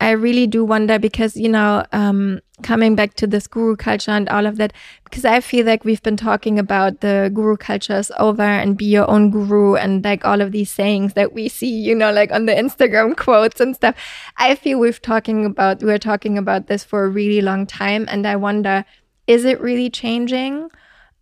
[0.00, 4.28] I really do wonder because, you know, um, coming back to this guru culture and
[4.28, 4.72] all of that,
[5.04, 9.08] because I feel like we've been talking about the guru cultures over and be your
[9.08, 12.46] own guru and like all of these sayings that we see, you know, like on
[12.46, 13.94] the Instagram quotes and stuff.
[14.38, 18.06] I feel we've talking about, we're talking about this for a really long time.
[18.10, 18.84] And I wonder,
[19.26, 20.70] is it really changing?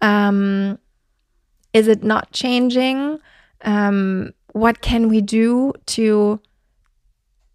[0.00, 0.78] Um,
[1.72, 3.20] is it not changing?
[3.62, 6.40] Um, what can we do to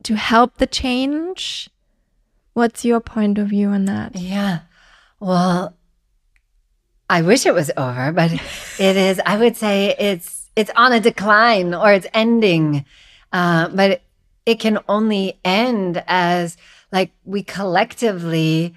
[0.03, 1.69] to help the change?
[2.53, 4.15] What's your point of view on that?
[4.15, 4.61] Yeah.
[5.19, 5.75] Well,
[7.09, 8.31] I wish it was over, but
[8.79, 9.21] it is.
[9.25, 12.85] I would say it's it's on a decline or it's ending,
[13.31, 14.01] uh, but
[14.45, 16.57] it can only end as
[16.91, 18.73] like we collectively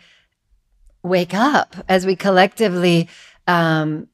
[1.03, 3.09] wake up as we collectively
[3.46, 4.09] um,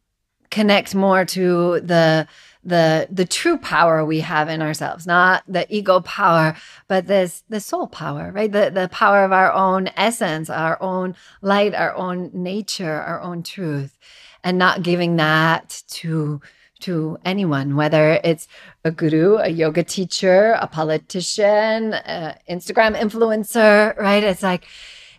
[0.51, 2.27] connect more to the
[2.67, 6.57] the the true power we have in ourselves not the ego power
[6.89, 8.51] but this the soul power right?
[8.51, 13.45] The the power of our own essence our own light our own nature our own
[13.45, 13.97] truth
[14.43, 16.41] and not giving that to
[16.81, 18.49] to anyone whether it's
[18.85, 24.25] a guru a yoga teacher a politician a instagram influencer right?
[24.25, 24.67] It's like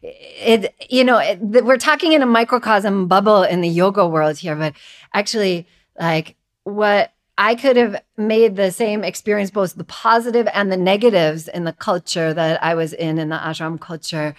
[0.02, 4.56] it you know it, we're talking in a microcosm bubble in the yoga world here
[4.56, 4.74] but
[5.14, 5.68] actually
[6.00, 11.48] like what i could have made the same experience both the positive and the negatives
[11.48, 14.36] in the culture that i was in in the ashram culture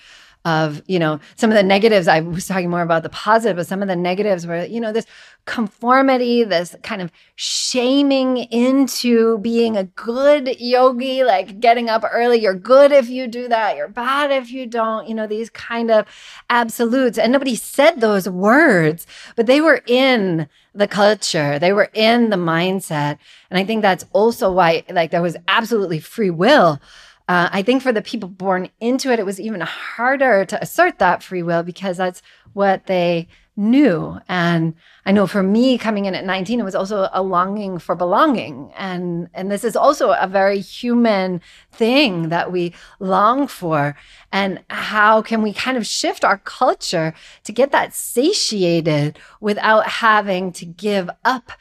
[0.48, 3.66] of you know some of the negatives i was talking more about the positive but
[3.66, 5.06] some of the negatives were you know this
[5.44, 12.54] conformity this kind of shaming into being a good yogi like getting up early you're
[12.54, 16.06] good if you do that you're bad if you don't you know these kind of
[16.50, 17.18] absolutes.
[17.18, 22.36] And nobody said those words but they were in the culture they were in the
[22.36, 23.18] mindset.
[23.50, 26.80] And i think that's also why like there was absolutely free will
[27.28, 30.98] uh, I think for the people born into it, it was even harder to assert
[30.98, 32.22] that free will because that's
[32.54, 34.18] what they knew.
[34.28, 34.74] And
[35.04, 38.72] I know for me coming in at 19, it was also a longing for belonging.
[38.76, 43.96] And, and this is also a very human thing that we long for.
[44.32, 47.12] And how can we kind of shift our culture
[47.44, 51.52] to get that satiated without having to give up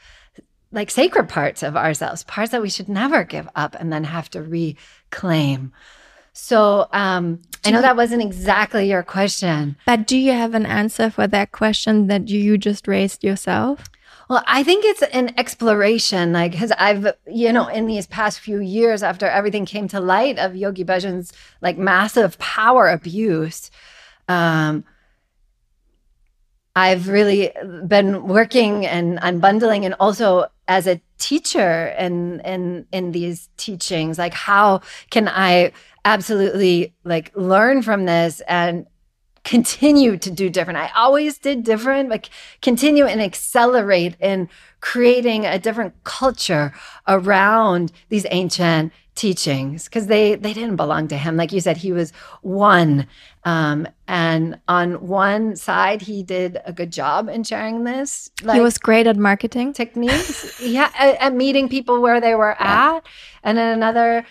[0.70, 4.28] like sacred parts of ourselves, parts that we should never give up and then have
[4.30, 5.72] to reclaim.
[6.32, 9.76] So um, I know that wasn't exactly your question.
[9.86, 13.88] But do you have an answer for that question that you just raised yourself?
[14.28, 18.60] Well, I think it's an exploration, like, because I've, you know, in these past few
[18.60, 23.70] years after everything came to light of Yogi Bhajan's like massive power abuse,
[24.28, 24.84] um,
[26.76, 27.50] I've really
[27.86, 34.18] been working and unbundling and also as a teacher and in, in, in these teachings,
[34.18, 35.72] like how can I
[36.04, 38.86] absolutely like learn from this and
[39.44, 40.78] continue to do different.
[40.78, 42.28] I always did different, like
[42.60, 44.48] continue and accelerate in
[44.80, 46.72] creating a different culture
[47.06, 51.36] around these ancient teachings because they they didn't belong to him.
[51.36, 52.12] Like you said he was
[52.42, 53.06] one
[53.44, 58.60] um, and on one side he did a good job in sharing this like, he
[58.60, 59.72] was great at marketing.
[59.72, 60.60] techniques.
[60.78, 62.96] Yeah at, at, meeting people where they were yeah.
[62.96, 63.06] at.
[63.42, 64.24] And in another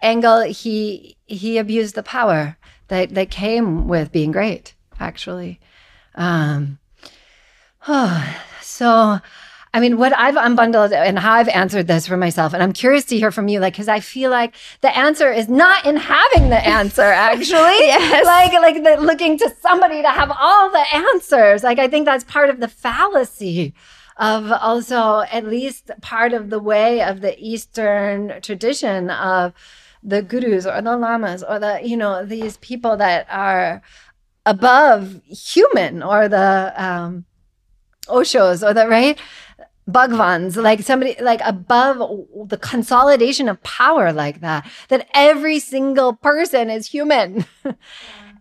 [0.00, 2.56] angle he he abused the power
[2.88, 5.58] that that came with being great actually.
[6.14, 6.78] Um
[7.88, 9.18] oh, so
[9.74, 13.06] I mean, what I've unbundled and how I've answered this for myself, and I'm curious
[13.06, 16.50] to hear from you, like, because I feel like the answer is not in having
[16.50, 17.54] the answer, actually.
[17.54, 18.26] yes.
[18.26, 21.62] Like, like the, looking to somebody to have all the answers.
[21.62, 23.72] Like, I think that's part of the fallacy
[24.18, 29.54] of also at least part of the way of the Eastern tradition of
[30.02, 33.80] the gurus or the lamas or the, you know, these people that are
[34.44, 37.24] above human or the, um,
[38.08, 39.18] Oshos or the right
[39.88, 41.98] Bhagwans, like somebody like above
[42.46, 47.44] the consolidation of power like that, that every single person is human.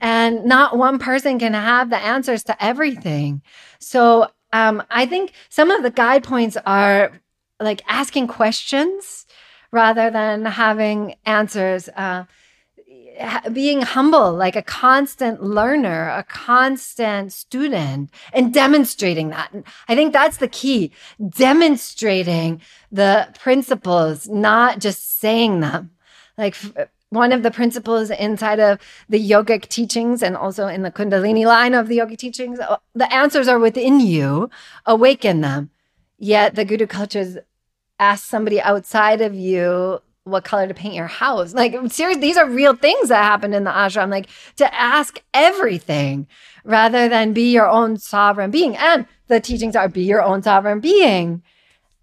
[0.01, 3.41] and not one person can have the answers to everything.
[3.79, 7.21] So um, I think some of the guide points are
[7.59, 9.25] like asking questions
[9.71, 11.89] rather than having answers.
[11.89, 12.25] Uh,
[13.51, 19.53] being humble, like a constant learner, a constant student, and demonstrating that.
[19.87, 20.91] I think that's the key
[21.29, 22.61] demonstrating
[22.91, 25.91] the principles, not just saying them.
[26.37, 26.55] Like
[27.09, 31.73] one of the principles inside of the yogic teachings and also in the Kundalini line
[31.73, 34.49] of the yogic teachings, uh, the answers are within you,
[34.85, 35.69] awaken them.
[36.17, 37.37] Yet the Guru cultures
[37.99, 41.53] ask somebody outside of you what color to paint your house.
[41.53, 44.09] Like, seriously, these are real things that happened in the ashram.
[44.09, 46.27] Like, to ask everything
[46.63, 48.77] rather than be your own sovereign being.
[48.77, 51.41] And the teachings are be your own sovereign being,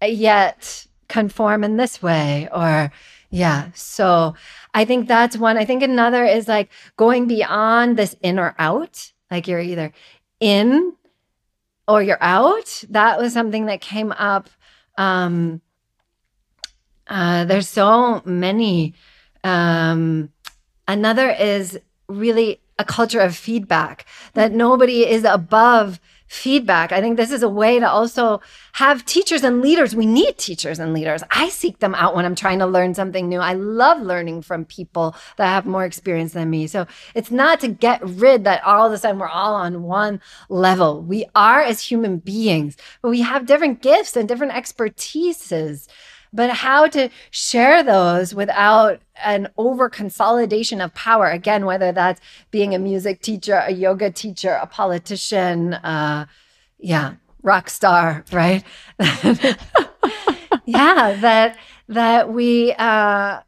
[0.01, 2.49] yet conform in this way.
[2.51, 2.91] Or,
[3.29, 3.69] yeah.
[3.73, 4.35] So
[4.73, 5.57] I think that's one.
[5.57, 9.13] I think another is like going beyond this in or out.
[9.31, 9.93] Like, you're either
[10.41, 10.93] in
[11.87, 12.83] or you're out.
[12.89, 14.49] That was something that came up.
[14.97, 15.61] Um,
[17.09, 18.93] uh, there's so many.
[19.43, 20.29] Um,
[20.87, 26.91] another is really a culture of feedback that nobody is above feedback.
[26.91, 28.39] I think this is a way to also
[28.73, 29.95] have teachers and leaders.
[29.95, 31.23] We need teachers and leaders.
[31.31, 33.39] I seek them out when I'm trying to learn something new.
[33.39, 36.67] I love learning from people that have more experience than me.
[36.67, 36.85] So
[37.15, 41.01] it's not to get rid that all of a sudden we're all on one level.
[41.01, 45.87] We are as human beings, but we have different gifts and different expertises
[46.31, 51.27] but how to share those without an over consolidation of power.
[51.27, 52.21] Again, whether that's
[52.51, 56.25] being a music teacher, a yoga teacher, a politician, uh,
[56.77, 58.63] yeah, rock star, right?
[60.65, 61.57] yeah, that
[61.87, 63.41] that we uh,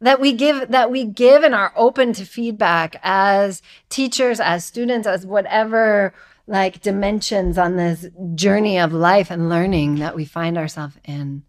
[0.00, 5.06] that we give that we give and are open to feedback as teachers, as students,
[5.06, 6.14] as whatever
[6.46, 11.42] like dimensions on this journey of life and learning that we find ourselves in.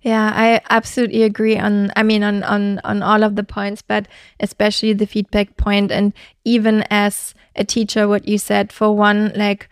[0.00, 4.06] Yeah, I absolutely agree on I mean on on on all of the points, but
[4.40, 6.12] especially the feedback point and
[6.44, 9.68] even as a teacher what you said for one like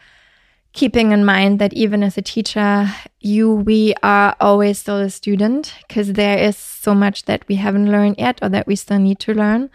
[0.73, 2.91] keeping in mind that even as a teacher
[3.21, 7.91] you we are always still a student because there is so much that we haven't
[7.91, 9.71] learned yet or that we still need to learn.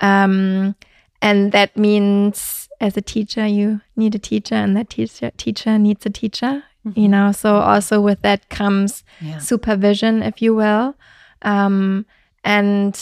[0.00, 0.76] Um,
[1.22, 6.04] and that means as a teacher, you need a teacher, and that teacher teacher needs
[6.06, 6.64] a teacher.
[6.86, 7.00] Mm-hmm.
[7.00, 9.38] You know, so also with that comes yeah.
[9.38, 10.94] supervision, if you will,
[11.42, 12.04] um,
[12.44, 12.98] and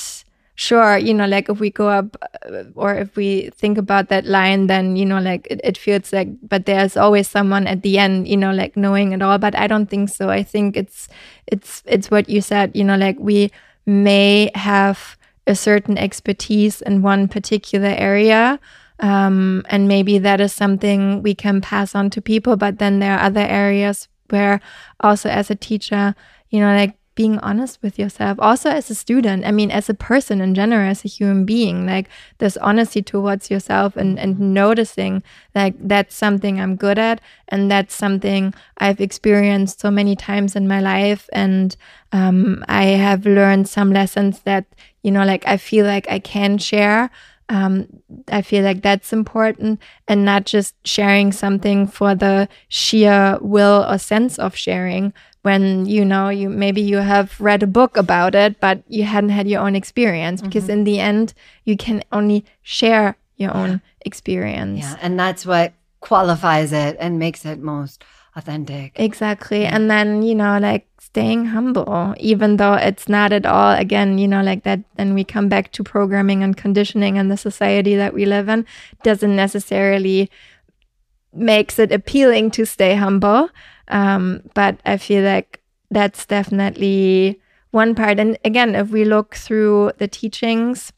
[0.54, 2.16] sure, you know, like if we go up
[2.48, 6.12] uh, or if we think about that line, then you know, like it, it feels
[6.12, 9.38] like, but there's always someone at the end, you know, like knowing it all.
[9.38, 10.30] But I don't think so.
[10.30, 11.08] I think it's
[11.46, 12.76] it's it's what you said.
[12.76, 13.50] You know, like we
[13.84, 15.16] may have
[15.46, 18.60] a certain expertise in one particular area
[19.02, 22.56] um, and maybe that is something we can pass on to people.
[22.56, 24.60] But then there are other areas where
[25.00, 26.14] also as a teacher,
[26.50, 29.94] you know, like being honest with yourself, also as a student, I mean, as a
[29.94, 35.22] person in general, as a human being, like this honesty towards yourself and, and noticing
[35.54, 40.66] like that's something I'm good at and that's something I've experienced so many times in
[40.66, 41.28] my life.
[41.32, 41.76] And
[42.12, 44.64] um, I have learned some lessons that,
[45.02, 47.10] you know, like I feel like I can share
[47.52, 47.86] um,
[48.28, 53.98] I feel like that's important and not just sharing something for the sheer will or
[53.98, 58.58] sense of sharing when you know you maybe you have read a book about it
[58.58, 60.72] but you hadn't had your own experience because mm-hmm.
[60.72, 61.34] in the end
[61.64, 63.62] you can only share your yeah.
[63.62, 64.80] own experience.
[64.80, 68.04] Yeah, and that's what qualifies it and makes it most
[68.36, 68.92] authentic.
[68.96, 69.66] Exactly.
[69.66, 74.26] And then, you know, like staying humble, even though it's not at all, again, you
[74.26, 74.80] know, like that.
[74.96, 78.64] Then we come back to programming and conditioning and the society that we live in
[79.02, 80.30] doesn't necessarily
[81.34, 83.50] makes it appealing to stay humble.
[83.88, 85.60] Um, but I feel like
[85.90, 87.38] that's definitely
[87.72, 88.18] one part.
[88.18, 90.94] And again, if we look through the teachings,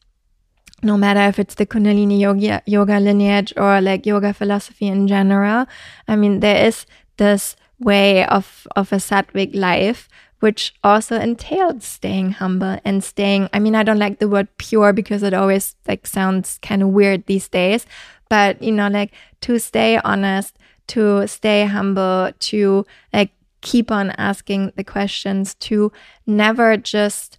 [0.81, 5.67] no matter if it's the Kundalini yoga, yoga lineage or like yoga philosophy in general,
[6.07, 6.87] I mean, there is
[7.17, 10.09] this way of of a sattvic life
[10.41, 14.93] which also entails staying humble and staying i mean i don't like the word pure
[14.93, 17.87] because it always like sounds kind of weird these days
[18.28, 23.30] but you know like to stay honest to stay humble to like
[23.61, 25.91] keep on asking the questions to
[26.26, 27.39] never just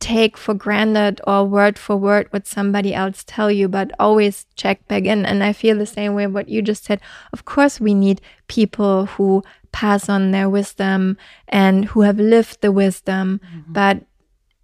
[0.00, 4.86] take for granted or word for word what somebody else tell you but always check
[4.88, 7.00] back in and i feel the same way what you just said
[7.32, 11.16] of course we need people who pass on their wisdom
[11.48, 13.72] and who have lived the wisdom mm-hmm.
[13.72, 14.02] but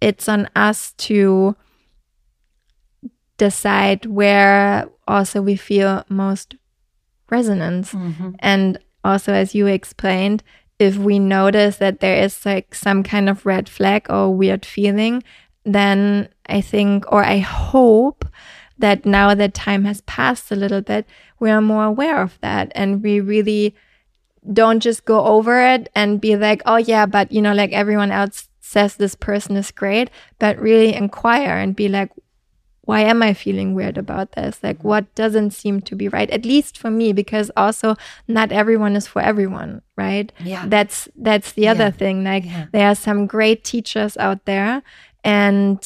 [0.01, 1.55] it's on us to
[3.37, 6.55] decide where also we feel most
[7.29, 8.31] resonance mm-hmm.
[8.39, 10.43] and also as you explained
[10.79, 15.23] if we notice that there is like some kind of red flag or weird feeling,
[15.65, 18.25] then I think, or I hope
[18.77, 21.07] that now that time has passed a little bit,
[21.39, 22.71] we are more aware of that.
[22.75, 23.75] And we really
[24.53, 28.11] don't just go over it and be like, oh, yeah, but you know, like everyone
[28.11, 30.09] else says this person is great,
[30.39, 32.11] but really inquire and be like,
[32.87, 34.63] why am I feeling weird about this?
[34.63, 34.87] Like, mm-hmm.
[34.87, 36.29] what doesn't seem to be right?
[36.29, 37.97] At least for me, because also
[38.29, 40.31] not everyone is for everyone, right?
[40.39, 40.63] Yeah.
[40.65, 42.23] That's that's the other thing.
[42.23, 42.67] Like, Yeah.
[42.71, 44.83] there are some great teachers out there,
[45.21, 45.83] and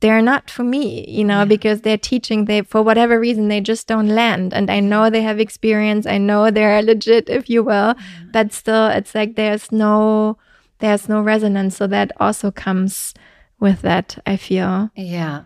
[0.00, 2.44] they're not for me, you know, because they're teaching.
[2.44, 4.52] They for whatever reason they just don't land.
[4.52, 6.04] And I know they have experience.
[6.04, 8.30] I know they're legit, if you will, mm-hmm.
[8.30, 10.36] but still, it's like there's no
[10.80, 11.78] there's no resonance.
[11.78, 13.14] So that also comes
[13.58, 14.18] with that.
[14.26, 14.90] I feel.
[14.94, 15.44] Yeah.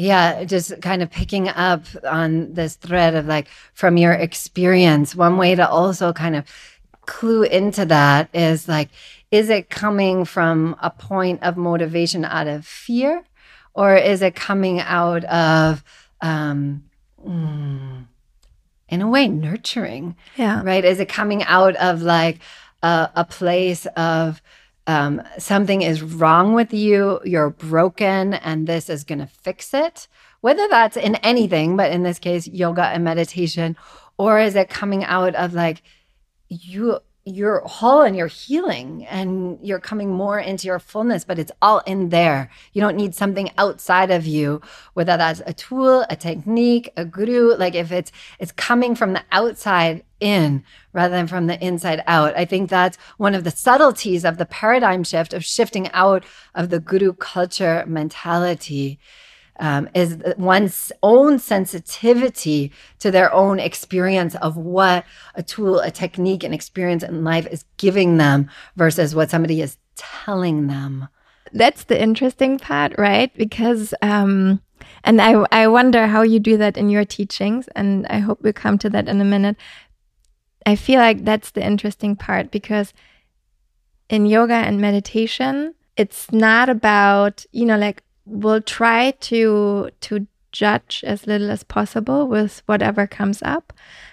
[0.00, 5.16] Yeah, just kind of picking up on this thread of like from your experience.
[5.16, 6.44] One way to also kind of
[7.04, 8.90] clue into that is like,
[9.32, 13.24] is it coming from a point of motivation out of fear
[13.74, 15.82] or is it coming out of,
[16.20, 16.84] um,
[17.26, 18.06] mm,
[18.88, 20.14] in a way, nurturing?
[20.36, 20.62] Yeah.
[20.62, 20.84] right?
[20.84, 22.38] Is it coming out of like
[22.84, 24.40] a, a place of
[24.88, 30.08] um, something is wrong with you, you're broken, and this is going to fix it?
[30.40, 33.76] Whether that's in anything, but in this case, yoga and meditation,
[34.16, 35.82] or is it coming out of like
[36.48, 37.00] you?
[37.28, 41.80] You're whole and you're healing and you're coming more into your fullness, but it's all
[41.80, 42.50] in there.
[42.72, 44.62] You don't need something outside of you,
[44.94, 47.54] whether that's a tool, a technique, a guru.
[47.54, 52.36] Like if it's it's coming from the outside in rather than from the inside out.
[52.36, 56.24] I think that's one of the subtleties of the paradigm shift of shifting out
[56.54, 58.98] of the guru culture mentality.
[59.60, 65.04] Um, is one's own sensitivity to their own experience of what
[65.34, 69.76] a tool, a technique, an experience in life is giving them versus what somebody is
[69.96, 71.08] telling them.
[71.52, 73.34] That's the interesting part, right?
[73.34, 74.60] Because um
[75.02, 78.52] and I I wonder how you do that in your teachings and I hope we'll
[78.52, 79.56] come to that in a minute.
[80.66, 82.92] I feel like that's the interesting part because
[84.08, 91.04] in yoga and meditation, it's not about, you know, like we'll try to to judge
[91.06, 93.72] as little as possible with whatever comes up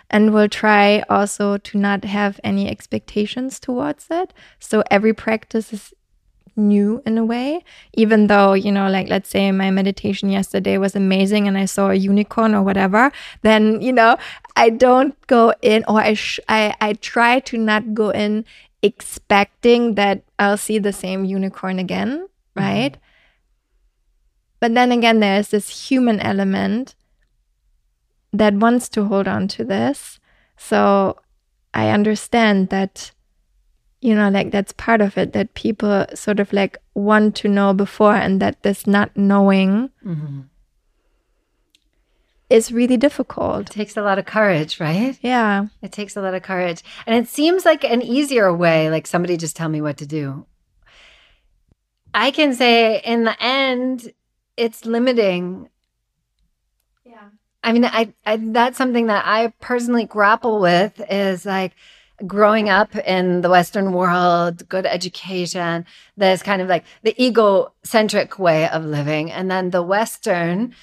[0.09, 4.33] and we'll try also to not have any expectations towards it.
[4.59, 5.93] So every practice is
[6.57, 7.61] new in a way
[7.93, 11.89] even though you know like let's say my meditation yesterday was amazing and i saw
[11.89, 13.11] a unicorn or whatever
[13.41, 14.17] then you know
[14.55, 18.45] i don't go in or i sh- I, I try to not go in
[18.81, 22.19] expecting that i'll see the same unicorn again
[22.55, 22.59] mm-hmm.
[22.63, 22.97] right
[24.65, 26.95] but then again there's this human element
[28.33, 30.19] that wants to hold on to this
[30.57, 31.15] so
[31.75, 33.11] i understand that
[34.01, 37.75] you know like that's part of it that people sort of like want to know
[37.75, 40.41] before and that this not knowing mm-hmm.
[42.49, 45.15] is really difficult It takes a lot of courage, right?
[45.21, 46.81] yeah It takes a lot of courage.
[47.05, 50.47] And it seems like an easier way, like somebody just tell me what to do.
[52.15, 54.11] I can say in the end,
[54.57, 55.69] it's limiting.
[57.05, 57.29] yeah
[57.63, 61.73] I mean, I, I that's something that I personally grapple with is like
[62.25, 65.85] growing up in the Western world, good education,
[66.15, 69.31] there's kind of like the egocentric way of living.
[69.31, 70.73] And then the Western,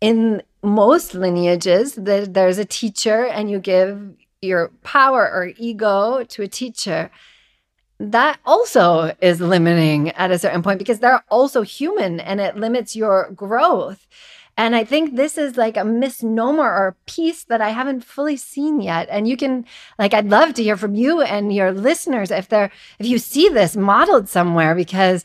[0.00, 6.42] in most lineages, the, there's a teacher and you give your power or ego to
[6.42, 7.10] a teacher.
[8.00, 12.96] That also is limiting at a certain point because they're also human and it limits
[12.96, 14.06] your growth.
[14.56, 18.38] And I think this is like a misnomer or a piece that I haven't fully
[18.38, 19.06] seen yet.
[19.10, 19.66] And you can,
[19.98, 23.50] like, I'd love to hear from you and your listeners if they're, if you see
[23.50, 25.22] this modeled somewhere, because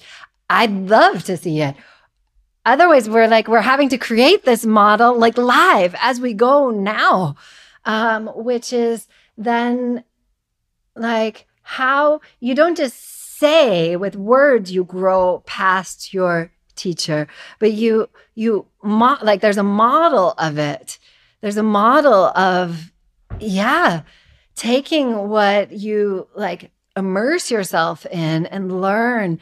[0.49, 1.75] I'd love to see it.
[2.65, 7.37] Otherwise, we're like, we're having to create this model like live as we go now,
[7.85, 9.07] um, which is
[9.37, 10.03] then
[10.95, 17.27] like how you don't just say with words you grow past your teacher
[17.59, 20.99] but you you mo- like there's a model of it.
[21.41, 22.91] There's a model of
[23.39, 24.03] yeah
[24.55, 29.39] taking what you like immerse yourself in and learn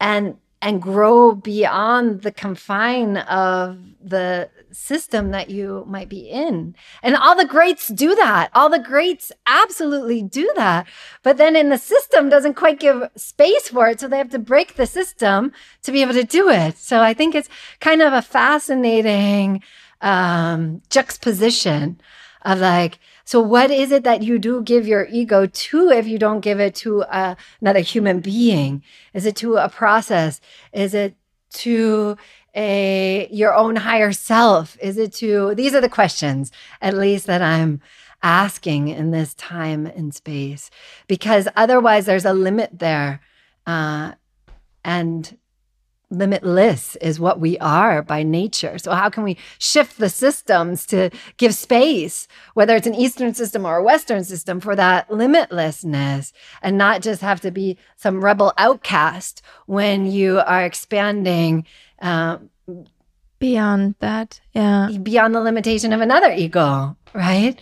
[0.00, 6.74] and and grow beyond the confine of the system that you might be in.
[7.02, 8.50] And all the greats do that.
[8.54, 10.86] All the greats absolutely do that.
[11.22, 14.00] But then in the system doesn't quite give space for it.
[14.00, 15.52] So they have to break the system
[15.82, 16.78] to be able to do it.
[16.78, 17.48] So I think it's
[17.80, 19.62] kind of a fascinating
[20.00, 22.00] um, juxtaposition
[22.42, 26.18] of like, so what is it that you do give your ego to if you
[26.18, 28.84] don't give it to uh, another human being?
[29.14, 30.40] Is it to a process?
[30.72, 31.16] Is it
[31.50, 32.16] to
[32.56, 34.76] a your own higher self?
[34.80, 36.50] Is it to these are the questions
[36.80, 37.80] at least that I'm
[38.22, 40.70] asking in this time and space
[41.06, 43.20] because otherwise there's a limit there
[43.66, 44.12] uh,
[44.84, 45.38] and
[46.16, 48.78] limitless is what we are by nature.
[48.78, 53.66] So, how can we shift the systems to give space, whether it's an Eastern system
[53.66, 58.52] or a Western system, for that limitlessness and not just have to be some rebel
[58.58, 61.66] outcast when you are expanding?
[62.00, 62.38] Uh,
[63.38, 64.88] beyond that, yeah.
[65.02, 67.60] Beyond the limitation of another ego, right?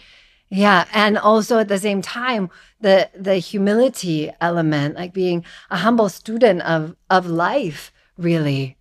[0.50, 2.50] Yeah, and also at the same time,
[2.80, 8.76] the the humility element, like being a humble student of of life, really.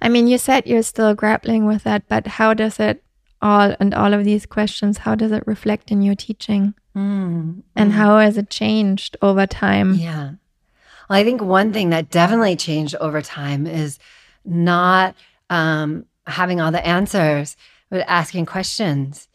[0.00, 3.02] I mean, you said you're still grappling with that, but how does it
[3.40, 6.74] all and all of these questions, how does it reflect in your teaching?
[6.96, 7.94] Mm, and mm.
[7.94, 9.94] how has it changed over time?
[9.94, 10.32] Yeah.
[11.08, 13.98] Well, I think one thing that definitely changed over time is
[14.44, 15.14] not
[15.50, 17.56] um, having all the answers,
[17.90, 19.28] but asking questions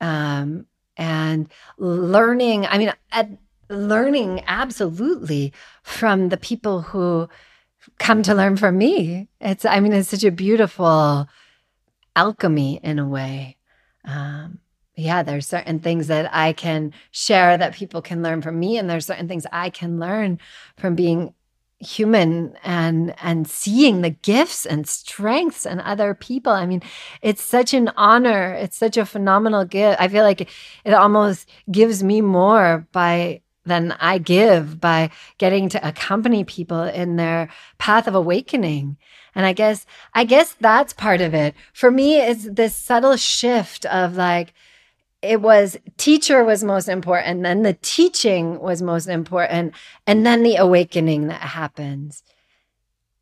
[0.00, 1.48] um, and
[1.78, 2.66] learning.
[2.66, 2.92] I mean,
[3.68, 7.28] learning absolutely from the people who
[7.98, 9.28] come to learn from me.
[9.40, 11.28] It's, I mean, it's such a beautiful
[12.16, 13.56] alchemy in a way.
[14.04, 14.58] Um,
[14.96, 18.88] yeah, there's certain things that I can share that people can learn from me, and
[18.88, 20.38] there's certain things I can learn
[20.76, 21.34] from being
[21.80, 26.82] human and and seeing the gifts and strengths and other people i mean
[27.22, 30.42] it's such an honor it's such a phenomenal gift i feel like
[30.84, 37.16] it almost gives me more by than i give by getting to accompany people in
[37.16, 37.48] their
[37.78, 38.96] path of awakening.
[39.34, 41.54] And i guess i guess that's part of it.
[41.72, 44.54] For me it's this subtle shift of like
[45.22, 49.74] it was teacher was most important then the teaching was most important
[50.06, 52.22] and then the awakening that happens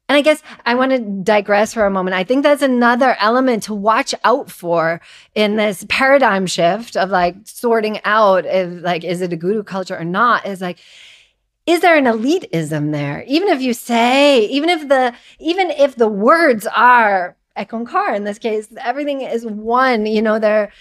[0.08, 2.14] and i guess i want to digress for a moment.
[2.14, 5.00] I think that's another element to watch out for
[5.34, 9.96] in this paradigm shift of like sorting out if like is it a guru culture
[9.98, 10.46] or not?
[10.46, 10.78] Is like
[11.66, 13.24] is there an elitism there?
[13.28, 18.14] Even if you say even if the even if the words are Ek Ong Kar
[18.14, 20.72] in this case everything is one you know they're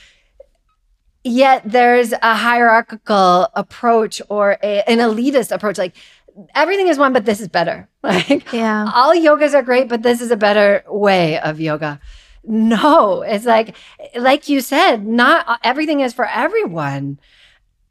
[1.27, 5.77] yet there's a hierarchical approach or a, an elitist approach.
[5.77, 5.95] Like
[6.55, 7.87] everything is one but this is better.
[8.03, 8.89] Like yeah.
[8.93, 11.99] all yogas are great but this is a better way of yoga.
[12.43, 13.75] No it's like
[14.15, 17.19] like you said not everything is for everyone.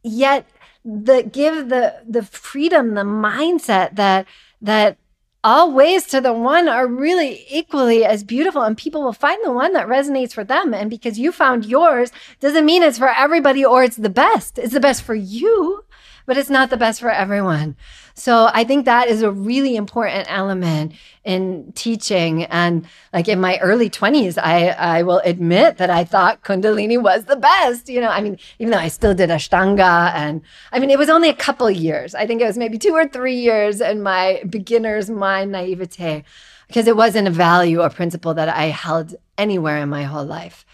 [0.03, 0.47] Yet
[0.83, 4.25] the give the the freedom the mindset that
[4.61, 4.97] that
[5.43, 9.51] all ways to the one are really equally as beautiful and people will find the
[9.51, 10.73] one that resonates for them.
[10.73, 14.57] And because you found yours doesn't mean it's for everybody or it's the best.
[14.57, 15.85] It's the best for you
[16.27, 17.75] but it's not the best for everyone.
[18.13, 20.91] So I think that is a really important element
[21.23, 22.43] in teaching.
[22.43, 27.25] And like in my early 20s, I, I will admit that I thought Kundalini was
[27.25, 27.87] the best.
[27.87, 30.41] You know, I mean, even though I still did Ashtanga and
[30.73, 32.13] I mean, it was only a couple years.
[32.13, 36.25] I think it was maybe two or three years in my beginner's mind naivete
[36.67, 40.65] because it wasn't a value or principle that I held anywhere in my whole life.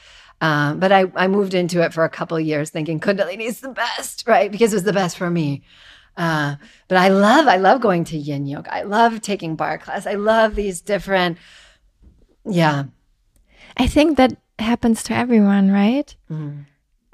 [0.44, 3.70] Um, but I, I moved into it for a couple years thinking Kundalini is the
[3.70, 4.52] best, right?
[4.52, 5.64] Because it was the best for me.
[6.18, 6.58] Uh,
[6.89, 8.74] but I love, I love going to yin yoga.
[8.74, 10.06] I love taking barre class.
[10.06, 11.38] I love these different,
[12.46, 12.84] yeah.
[13.78, 16.14] I think that happens to everyone, right?
[16.30, 16.66] Mm.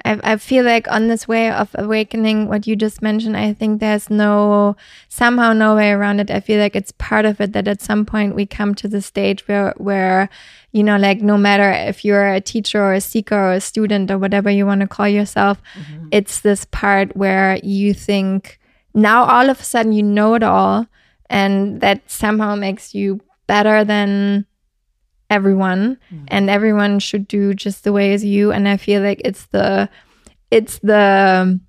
[0.05, 3.79] I, I feel like on this way of awakening, what you just mentioned, I think
[3.79, 4.75] there's no,
[5.07, 6.31] somehow no way around it.
[6.31, 9.01] I feel like it's part of it that at some point we come to the
[9.01, 10.29] stage where, where,
[10.71, 14.11] you know, like no matter if you're a teacher or a seeker or a student
[14.11, 16.07] or whatever you want to call yourself, mm-hmm.
[16.11, 18.59] it's this part where you think
[18.93, 20.87] now all of a sudden you know it all.
[21.31, 24.47] And that somehow makes you better than
[25.29, 26.23] everyone mm.
[26.27, 28.51] and everyone should do just the way as you.
[28.51, 29.89] And i feel like it's the
[30.51, 31.59] it's the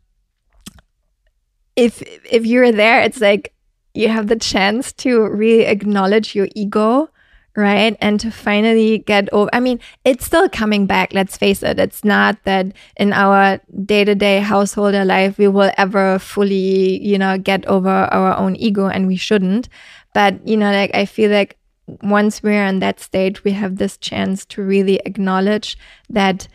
[1.77, 3.53] if if you're there it's like
[3.95, 7.09] you have the chance to really acknowledge your ego
[7.57, 7.97] right?
[8.01, 11.79] And to finally get over i mean it's still coming back let's face it.
[11.79, 17.67] It's not that in our day-to-day householder life we will ever fully you know get
[17.67, 19.69] over our own ego and we shouldn't.
[20.15, 21.57] But you know like i feel like
[22.03, 25.77] once we're in that stage, we have this chance to really acknowledge
[26.09, 26.49] that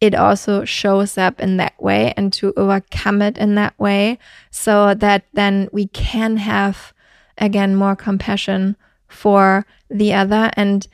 [0.00, 4.18] it also shows up in that way and to overcome it in that way
[4.50, 6.94] so that then we can have
[7.36, 8.76] again more compassion
[9.08, 10.86] for the other and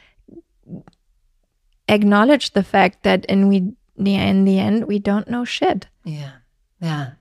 [1.89, 3.59] acknowledge the fact that in we
[3.99, 5.87] in the end we don't know shit.
[6.05, 6.33] Yeah.
[6.81, 7.13] Yeah.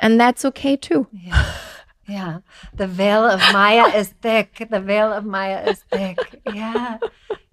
[0.00, 1.06] And that's okay too.
[1.12, 1.54] Yeah
[2.10, 2.38] Yeah.
[2.74, 4.66] The veil of Maya is thick.
[4.70, 6.18] The veil of Maya is thick.
[6.52, 6.98] Yeah.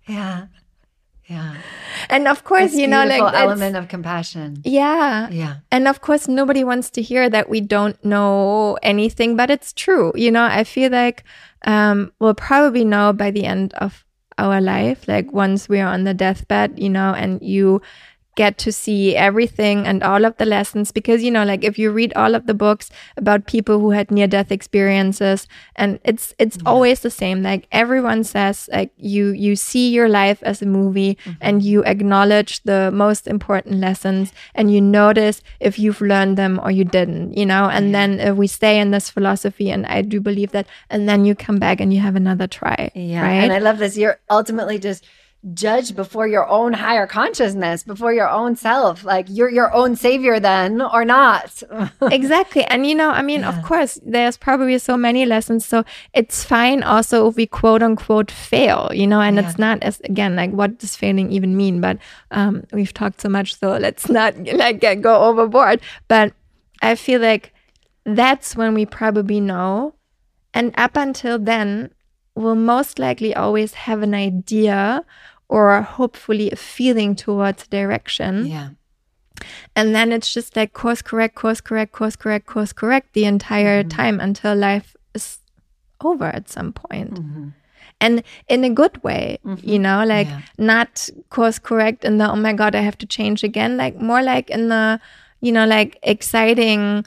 [0.08, 0.48] Yeah.
[1.30, 1.56] Yeah.
[2.10, 4.62] And of course, This you know, like element of compassion.
[4.64, 5.28] yeah.
[5.30, 5.56] Yeah.
[5.72, 10.14] And of course, nobody wants to hear that we don't know anything, but it's true.
[10.16, 11.24] You know, I feel like
[11.66, 14.06] um, we'll probably know by the end of
[14.38, 17.82] our life, like once we're on the deathbed, you know, and you
[18.38, 21.92] get to see everything and all of the lessons because you know like if you
[21.92, 26.58] read all of the books about people who had near death experiences and it's it's
[26.66, 31.18] always the same like everyone says like you you see your life as a movie
[31.42, 36.70] and you acknowledge the most important lessons and you notice if you've learned them or
[36.70, 40.22] you didn't you know and then uh, we stay in this philosophy and I do
[40.22, 43.22] believe that and then you come back and you have another try Yeah.
[43.26, 43.98] right And I love this.
[43.98, 45.04] You're ultimately just
[45.54, 49.04] judged before your own higher consciousness, before your own self.
[49.04, 51.62] Like you're your own savior then or not.
[52.02, 52.64] exactly.
[52.66, 55.66] And you know i mean of course there's probably so many lessons.
[55.66, 55.84] So
[56.14, 60.36] it's fine also if we quote unquote fail you know and it's not as again
[60.36, 61.82] like what does failing even mean?
[61.82, 61.98] But
[62.32, 65.82] um we've talked so much so let's not like get, go overboard.
[66.08, 66.34] But
[66.82, 67.54] i feel like
[68.06, 69.94] that's when we probably know.
[70.54, 71.92] And up until then
[72.38, 75.04] we'll most likely always have an idea
[75.50, 78.70] or hopefully a feeling towards direction yeah.
[79.76, 83.84] and then it's just like course correct, course correct, course correct, course correct the entire
[83.84, 83.90] mm-hmm.
[83.90, 85.40] time until life is
[86.02, 87.16] over at some point.
[87.16, 87.50] Mm-hmm.
[88.00, 89.68] And in a good way, mm-hmm.
[89.68, 90.42] you know, like Yeah.
[90.58, 93.78] not course correct in the, oh my God, I have to change again.
[93.78, 95.00] Like more like in the,
[95.42, 97.06] you know, like exciting,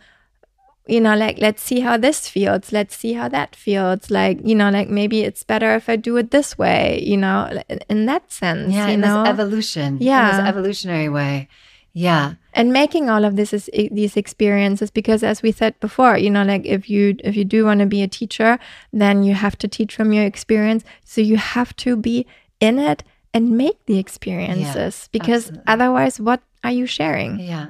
[0.86, 2.72] you know, like let's see how this feels.
[2.72, 4.10] Let's see how that feels.
[4.10, 7.48] Like, you know, like maybe it's better if I do it this way, you know,
[7.68, 8.88] in- in that sense, Yeah.
[8.88, 9.22] In know.
[9.22, 9.96] this evolution.
[9.98, 10.30] In Yeah.
[10.30, 11.48] this evolutionary way.
[11.92, 12.34] Yeah.
[12.52, 16.42] and making all of this is these experiences because as we said before you know
[16.44, 18.58] like if you if you do want to be a teacher
[18.92, 22.26] then you have to teach from your experience so you have to be
[22.60, 23.02] in it
[23.34, 25.64] and make the experiences because absolutely.
[25.66, 27.66] otherwise what are you sharing Yeah.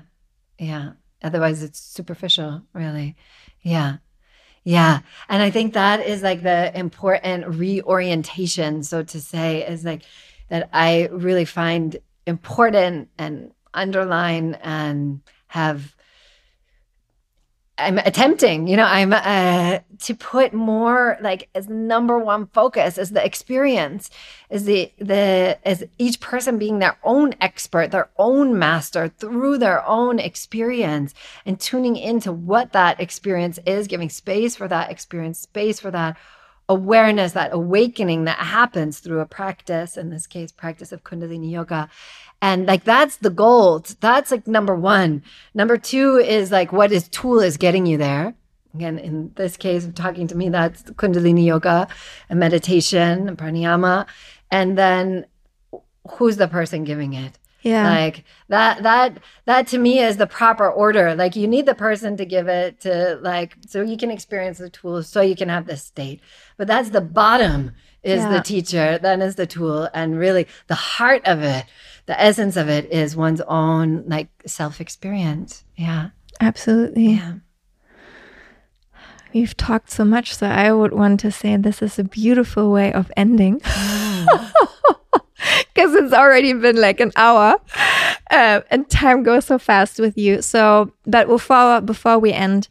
[0.58, 0.92] Yeah.
[1.22, 3.16] Otherwise, it's superficial, really.
[3.62, 3.96] Yeah.
[4.64, 5.00] Yeah.
[5.28, 10.02] And I think that is like the important reorientation, so to say, is like
[10.48, 11.96] that I really find
[12.26, 15.94] important and underline and have.
[17.80, 23.10] I'm attempting, you know, I'm uh, to put more like as number one focus as
[23.10, 24.10] the experience,
[24.50, 29.86] is the the as each person being their own expert, their own master through their
[29.86, 31.14] own experience,
[31.46, 36.16] and tuning into what that experience is, giving space for that experience, space for that
[36.70, 41.90] awareness, that awakening that happens through a practice, in this case, practice of Kundalini Yoga.
[42.40, 43.96] And like that's the gold.
[44.00, 45.22] That's like number one.
[45.52, 48.34] Number two is like what is tool is getting you there.
[48.72, 51.88] Again, in this case of talking to me, that's Kundalini Yoga
[52.28, 54.06] and meditation and pranayama.
[54.50, 55.26] And then
[56.08, 57.36] who's the person giving it?
[57.62, 61.14] yeah Like that that that to me is the proper order.
[61.14, 64.70] Like you need the person to give it to like so you can experience the
[64.70, 66.20] tools, so you can have this state.
[66.60, 68.32] But that's the bottom is Yeah.
[68.36, 69.88] the teacher, then is the tool.
[69.94, 71.64] And really the heart of it,
[72.04, 75.64] the essence of it is one's own like self-experience.
[75.74, 76.10] Yeah.
[76.38, 77.32] absolutely Yeah.
[79.32, 82.92] we've talked so much so i would want to say this is a beautiful way
[82.92, 83.54] of ending
[85.74, 87.56] because it's already been like an hour
[88.30, 92.68] uh, and time goes so fast with you so but before before we end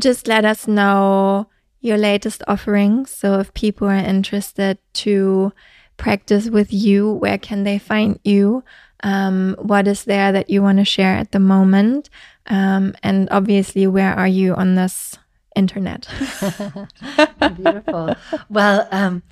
[0.00, 1.46] just let us know
[1.86, 5.52] your latest offerings so if people are interested to
[5.96, 8.62] practice with you where can they find you
[9.02, 12.10] um, what is there that you want to share at the moment
[12.46, 15.16] um, and obviously where are you on this
[15.54, 16.06] internet
[17.56, 18.14] Beautiful.
[18.48, 19.22] well, um,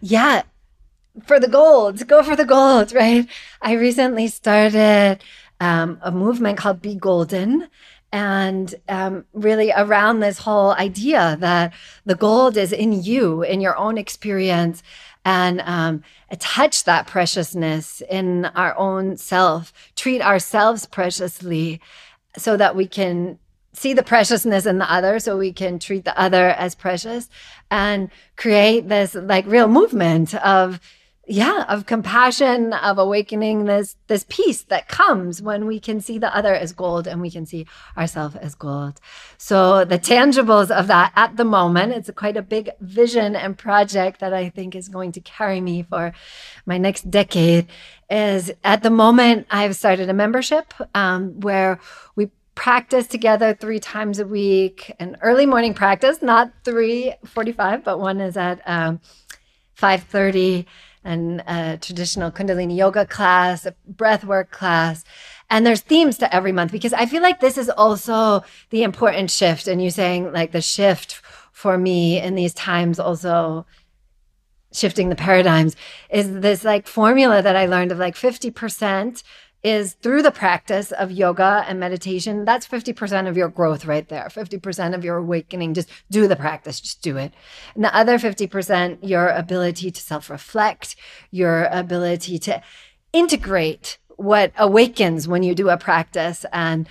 [0.00, 0.42] yeah,
[1.26, 3.26] for the gold, go for the gold, right?
[3.62, 5.22] I recently started
[5.60, 7.68] um, a movement called Be Golden.
[8.14, 11.74] And um, really around this whole idea that
[12.06, 14.84] the gold is in you, in your own experience,
[15.24, 16.04] and um,
[16.38, 21.80] touch that preciousness in our own self, treat ourselves preciously
[22.36, 23.40] so that we can
[23.72, 27.28] see the preciousness in the other so we can treat the other as precious
[27.68, 30.78] and create this like real movement of
[31.26, 36.34] yeah of compassion of awakening this this peace that comes when we can see the
[36.36, 37.66] other as gold and we can see
[37.96, 39.00] ourselves as gold.
[39.38, 44.20] So the tangibles of that at the moment it's quite a big vision and project
[44.20, 46.12] that i think is going to carry me for
[46.66, 47.66] my next decade
[48.10, 51.80] is at the moment i've started a membership um, where
[52.16, 58.20] we practice together three times a week, an early morning practice, not 3.45, but one
[58.20, 59.00] is at um,
[59.76, 60.66] 5.30
[61.04, 65.04] and a traditional Kundalini yoga class, a breathwork class.
[65.50, 69.30] And there's themes to every month because I feel like this is also the important
[69.30, 69.68] shift.
[69.68, 71.20] And you saying like the shift
[71.52, 73.66] for me in these times also
[74.72, 75.76] shifting the paradigms
[76.10, 79.22] is this like formula that I learned of like 50%
[79.64, 82.44] is through the practice of yoga and meditation.
[82.44, 84.28] That's 50% of your growth right there.
[84.28, 85.72] 50% of your awakening.
[85.72, 87.32] Just do the practice, just do it.
[87.74, 90.96] And the other 50%, your ability to self reflect,
[91.30, 92.62] your ability to
[93.14, 96.86] integrate what awakens when you do a practice and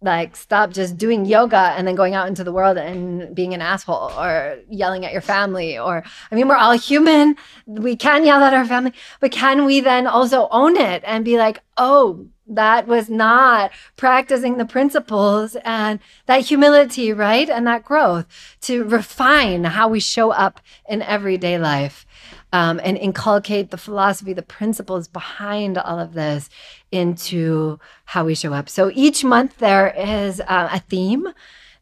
[0.00, 3.60] like stop just doing yoga and then going out into the world and being an
[3.60, 7.36] asshole or yelling at your family or i mean we're all human.
[7.66, 11.36] We can yell at our family but can we then also own it and be
[11.36, 17.48] like oh that was not practicing the principles and that humility right?
[17.50, 18.26] And that growth
[18.62, 22.06] to refine how we show up in everyday life
[22.52, 26.48] um, and inculcate the philosophy, the principles behind all of this
[26.90, 28.68] into how we show up.
[28.68, 31.28] So each month there is uh, a theme.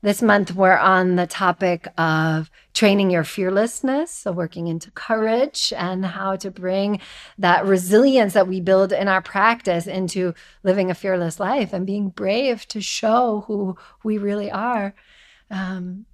[0.02, 6.04] This month we're on the topic of training your fearlessness, so working into courage and
[6.04, 7.00] how to bring
[7.38, 12.10] that resilience that we build in our practice into living a fearless life and being
[12.10, 14.94] brave to show who we really are.
[15.50, 16.06] Um,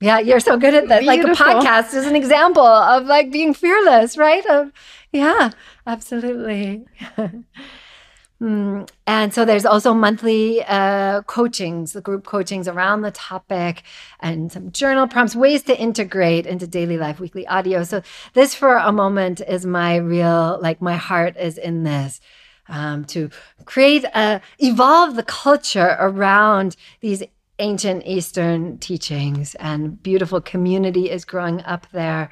[0.00, 1.00] yeah, you're so good at that.
[1.00, 1.46] Beautiful.
[1.46, 4.44] Like a podcast is an example of like being fearless, right?
[4.46, 4.72] Of
[5.12, 5.50] yeah,
[5.86, 6.86] absolutely.
[8.42, 8.88] mm.
[9.06, 13.82] And so there's also monthly uh, coachings, the group coachings around the topic,
[14.20, 17.84] and some journal prompts, ways to integrate into daily life, weekly audio.
[17.84, 18.00] So
[18.32, 22.20] this, for a moment, is my real like my heart is in this.
[22.68, 23.30] Um, to
[23.64, 27.24] create a evolve the culture around these
[27.60, 32.30] ancient Eastern teachings, and beautiful community is growing up there.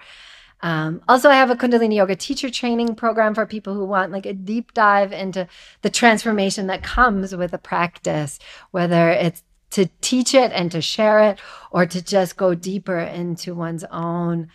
[0.60, 4.26] Um, also, I have a Kundalini Yoga teacher training program for people who want like
[4.26, 5.46] a deep dive into
[5.82, 8.40] the transformation that comes with a practice,
[8.72, 11.38] whether it's to teach it and to share it,
[11.70, 14.48] or to just go deeper into one's own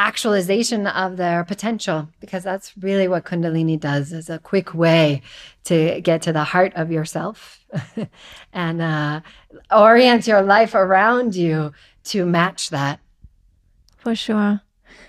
[0.00, 5.20] actualization of their potential because that's really what kundalini does is a quick way
[5.64, 7.60] to get to the heart of yourself
[8.52, 9.20] and uh,
[9.70, 11.72] orient your life around you
[12.02, 12.98] to match that.
[13.98, 14.62] For sure.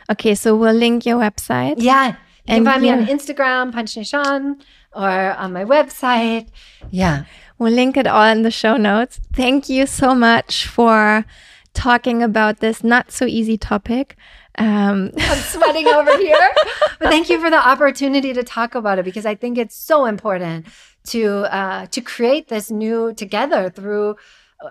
[0.10, 1.76] Okay so we'll link your website.
[1.78, 2.16] Yeah
[2.46, 2.96] you and can find yeah.
[2.96, 4.62] me on instagram panchnishan
[4.94, 6.50] or on my website.
[6.90, 7.24] Yeah.
[7.58, 9.22] We'll link it all in the show notes.
[9.32, 11.26] Thank you so much for
[11.74, 14.18] talking about this not so easy topic
[14.58, 16.52] um, I'm sweating over here.
[17.00, 20.06] But thank you for the opportunity to talk about it because I think it's so
[20.06, 20.68] important
[21.08, 24.18] to uh, to create this new together through
[24.64, 24.70] uh,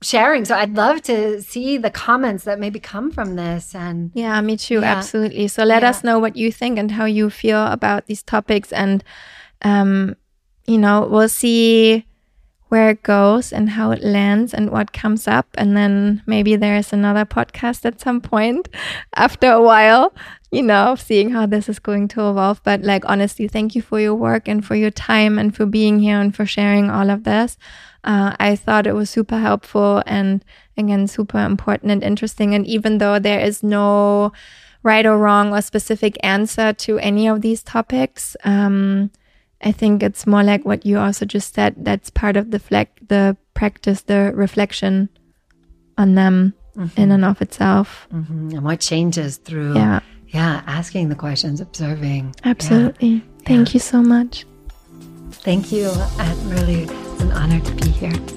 [0.00, 0.44] sharing.
[0.44, 3.74] So I'd love to see the comments that maybe come from this.
[3.74, 4.80] And yeah, me too.
[4.80, 4.94] Yeah.
[4.94, 5.48] Absolutely.
[5.48, 5.88] So let yeah.
[5.88, 9.02] us know what you think and how you feel about these topics, and
[9.62, 10.14] um,
[10.66, 12.06] you know, we'll see
[12.68, 15.46] where it goes and how it lands and what comes up.
[15.56, 18.68] And then maybe there's another podcast at some point
[19.14, 20.12] after a while,
[20.50, 22.60] you know, seeing how this is going to evolve.
[22.64, 26.00] But like, honestly, thank you for your work and for your time and for being
[26.00, 27.56] here and for sharing all of this.
[28.02, 30.44] Uh, I thought it was super helpful and
[30.76, 32.54] again, super important and interesting.
[32.54, 34.32] And even though there is no
[34.82, 39.10] right or wrong or specific answer to any of these topics, um,
[39.66, 41.74] I think it's more like what you also just said.
[41.76, 45.08] That's part of the flag, the practice, the reflection
[45.98, 47.00] on them mm-hmm.
[47.00, 48.06] in and of itself.
[48.14, 48.50] Mm-hmm.
[48.50, 52.36] And what changes through, yeah, yeah, asking the questions, observing.
[52.44, 53.08] Absolutely.
[53.08, 53.20] Yeah.
[53.44, 53.74] Thank yeah.
[53.74, 54.46] you so much.
[55.32, 55.90] Thank you.
[55.90, 58.35] It really is an honor to be here.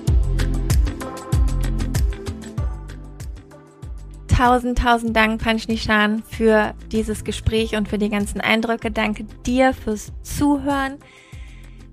[4.39, 8.89] Tausend, tausend Dank, Panchnishan, für dieses Gespräch und für die ganzen Eindrücke.
[8.89, 10.93] Danke dir fürs Zuhören.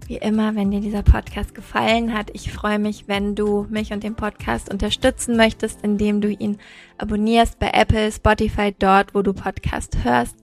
[0.06, 4.04] Wie immer, wenn dir dieser Podcast gefallen hat, ich freue mich, wenn du mich und
[4.04, 6.58] den Podcast unterstützen möchtest, indem du ihn
[6.98, 10.36] abonnierst bei Apple, Spotify, dort, wo du Podcast hörst.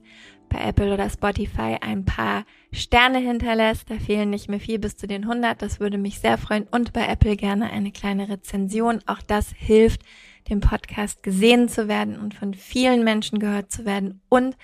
[0.50, 3.90] Bei Apple oder Spotify ein paar Sterne hinterlässt.
[3.90, 5.62] Da fehlen nicht mehr viel bis zu den 100.
[5.62, 6.66] Das würde mich sehr freuen.
[6.70, 9.00] Und bei Apple gerne eine kleine Rezension.
[9.06, 10.02] Auch das hilft,
[10.48, 14.56] dem Podcast gesehen zu werden und von vielen Menschen gehört zu werden und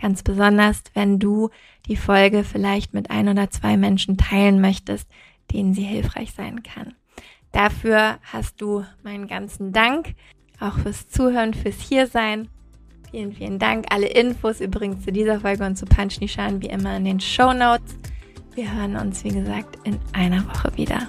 [0.00, 1.50] ganz besonders, wenn du
[1.86, 5.08] die Folge vielleicht mit ein oder zwei Menschen teilen möchtest,
[5.52, 6.94] denen sie hilfreich sein kann.
[7.52, 10.14] Dafür hast du meinen ganzen Dank,
[10.58, 12.48] auch fürs Zuhören, fürs Hiersein.
[13.10, 13.86] Vielen, vielen Dank.
[13.90, 17.52] Alle Infos übrigens zu dieser Folge und zu Punch Nishan wie immer in den Show
[17.52, 17.96] Notes.
[18.54, 21.08] Wir hören uns, wie gesagt, in einer Woche wieder.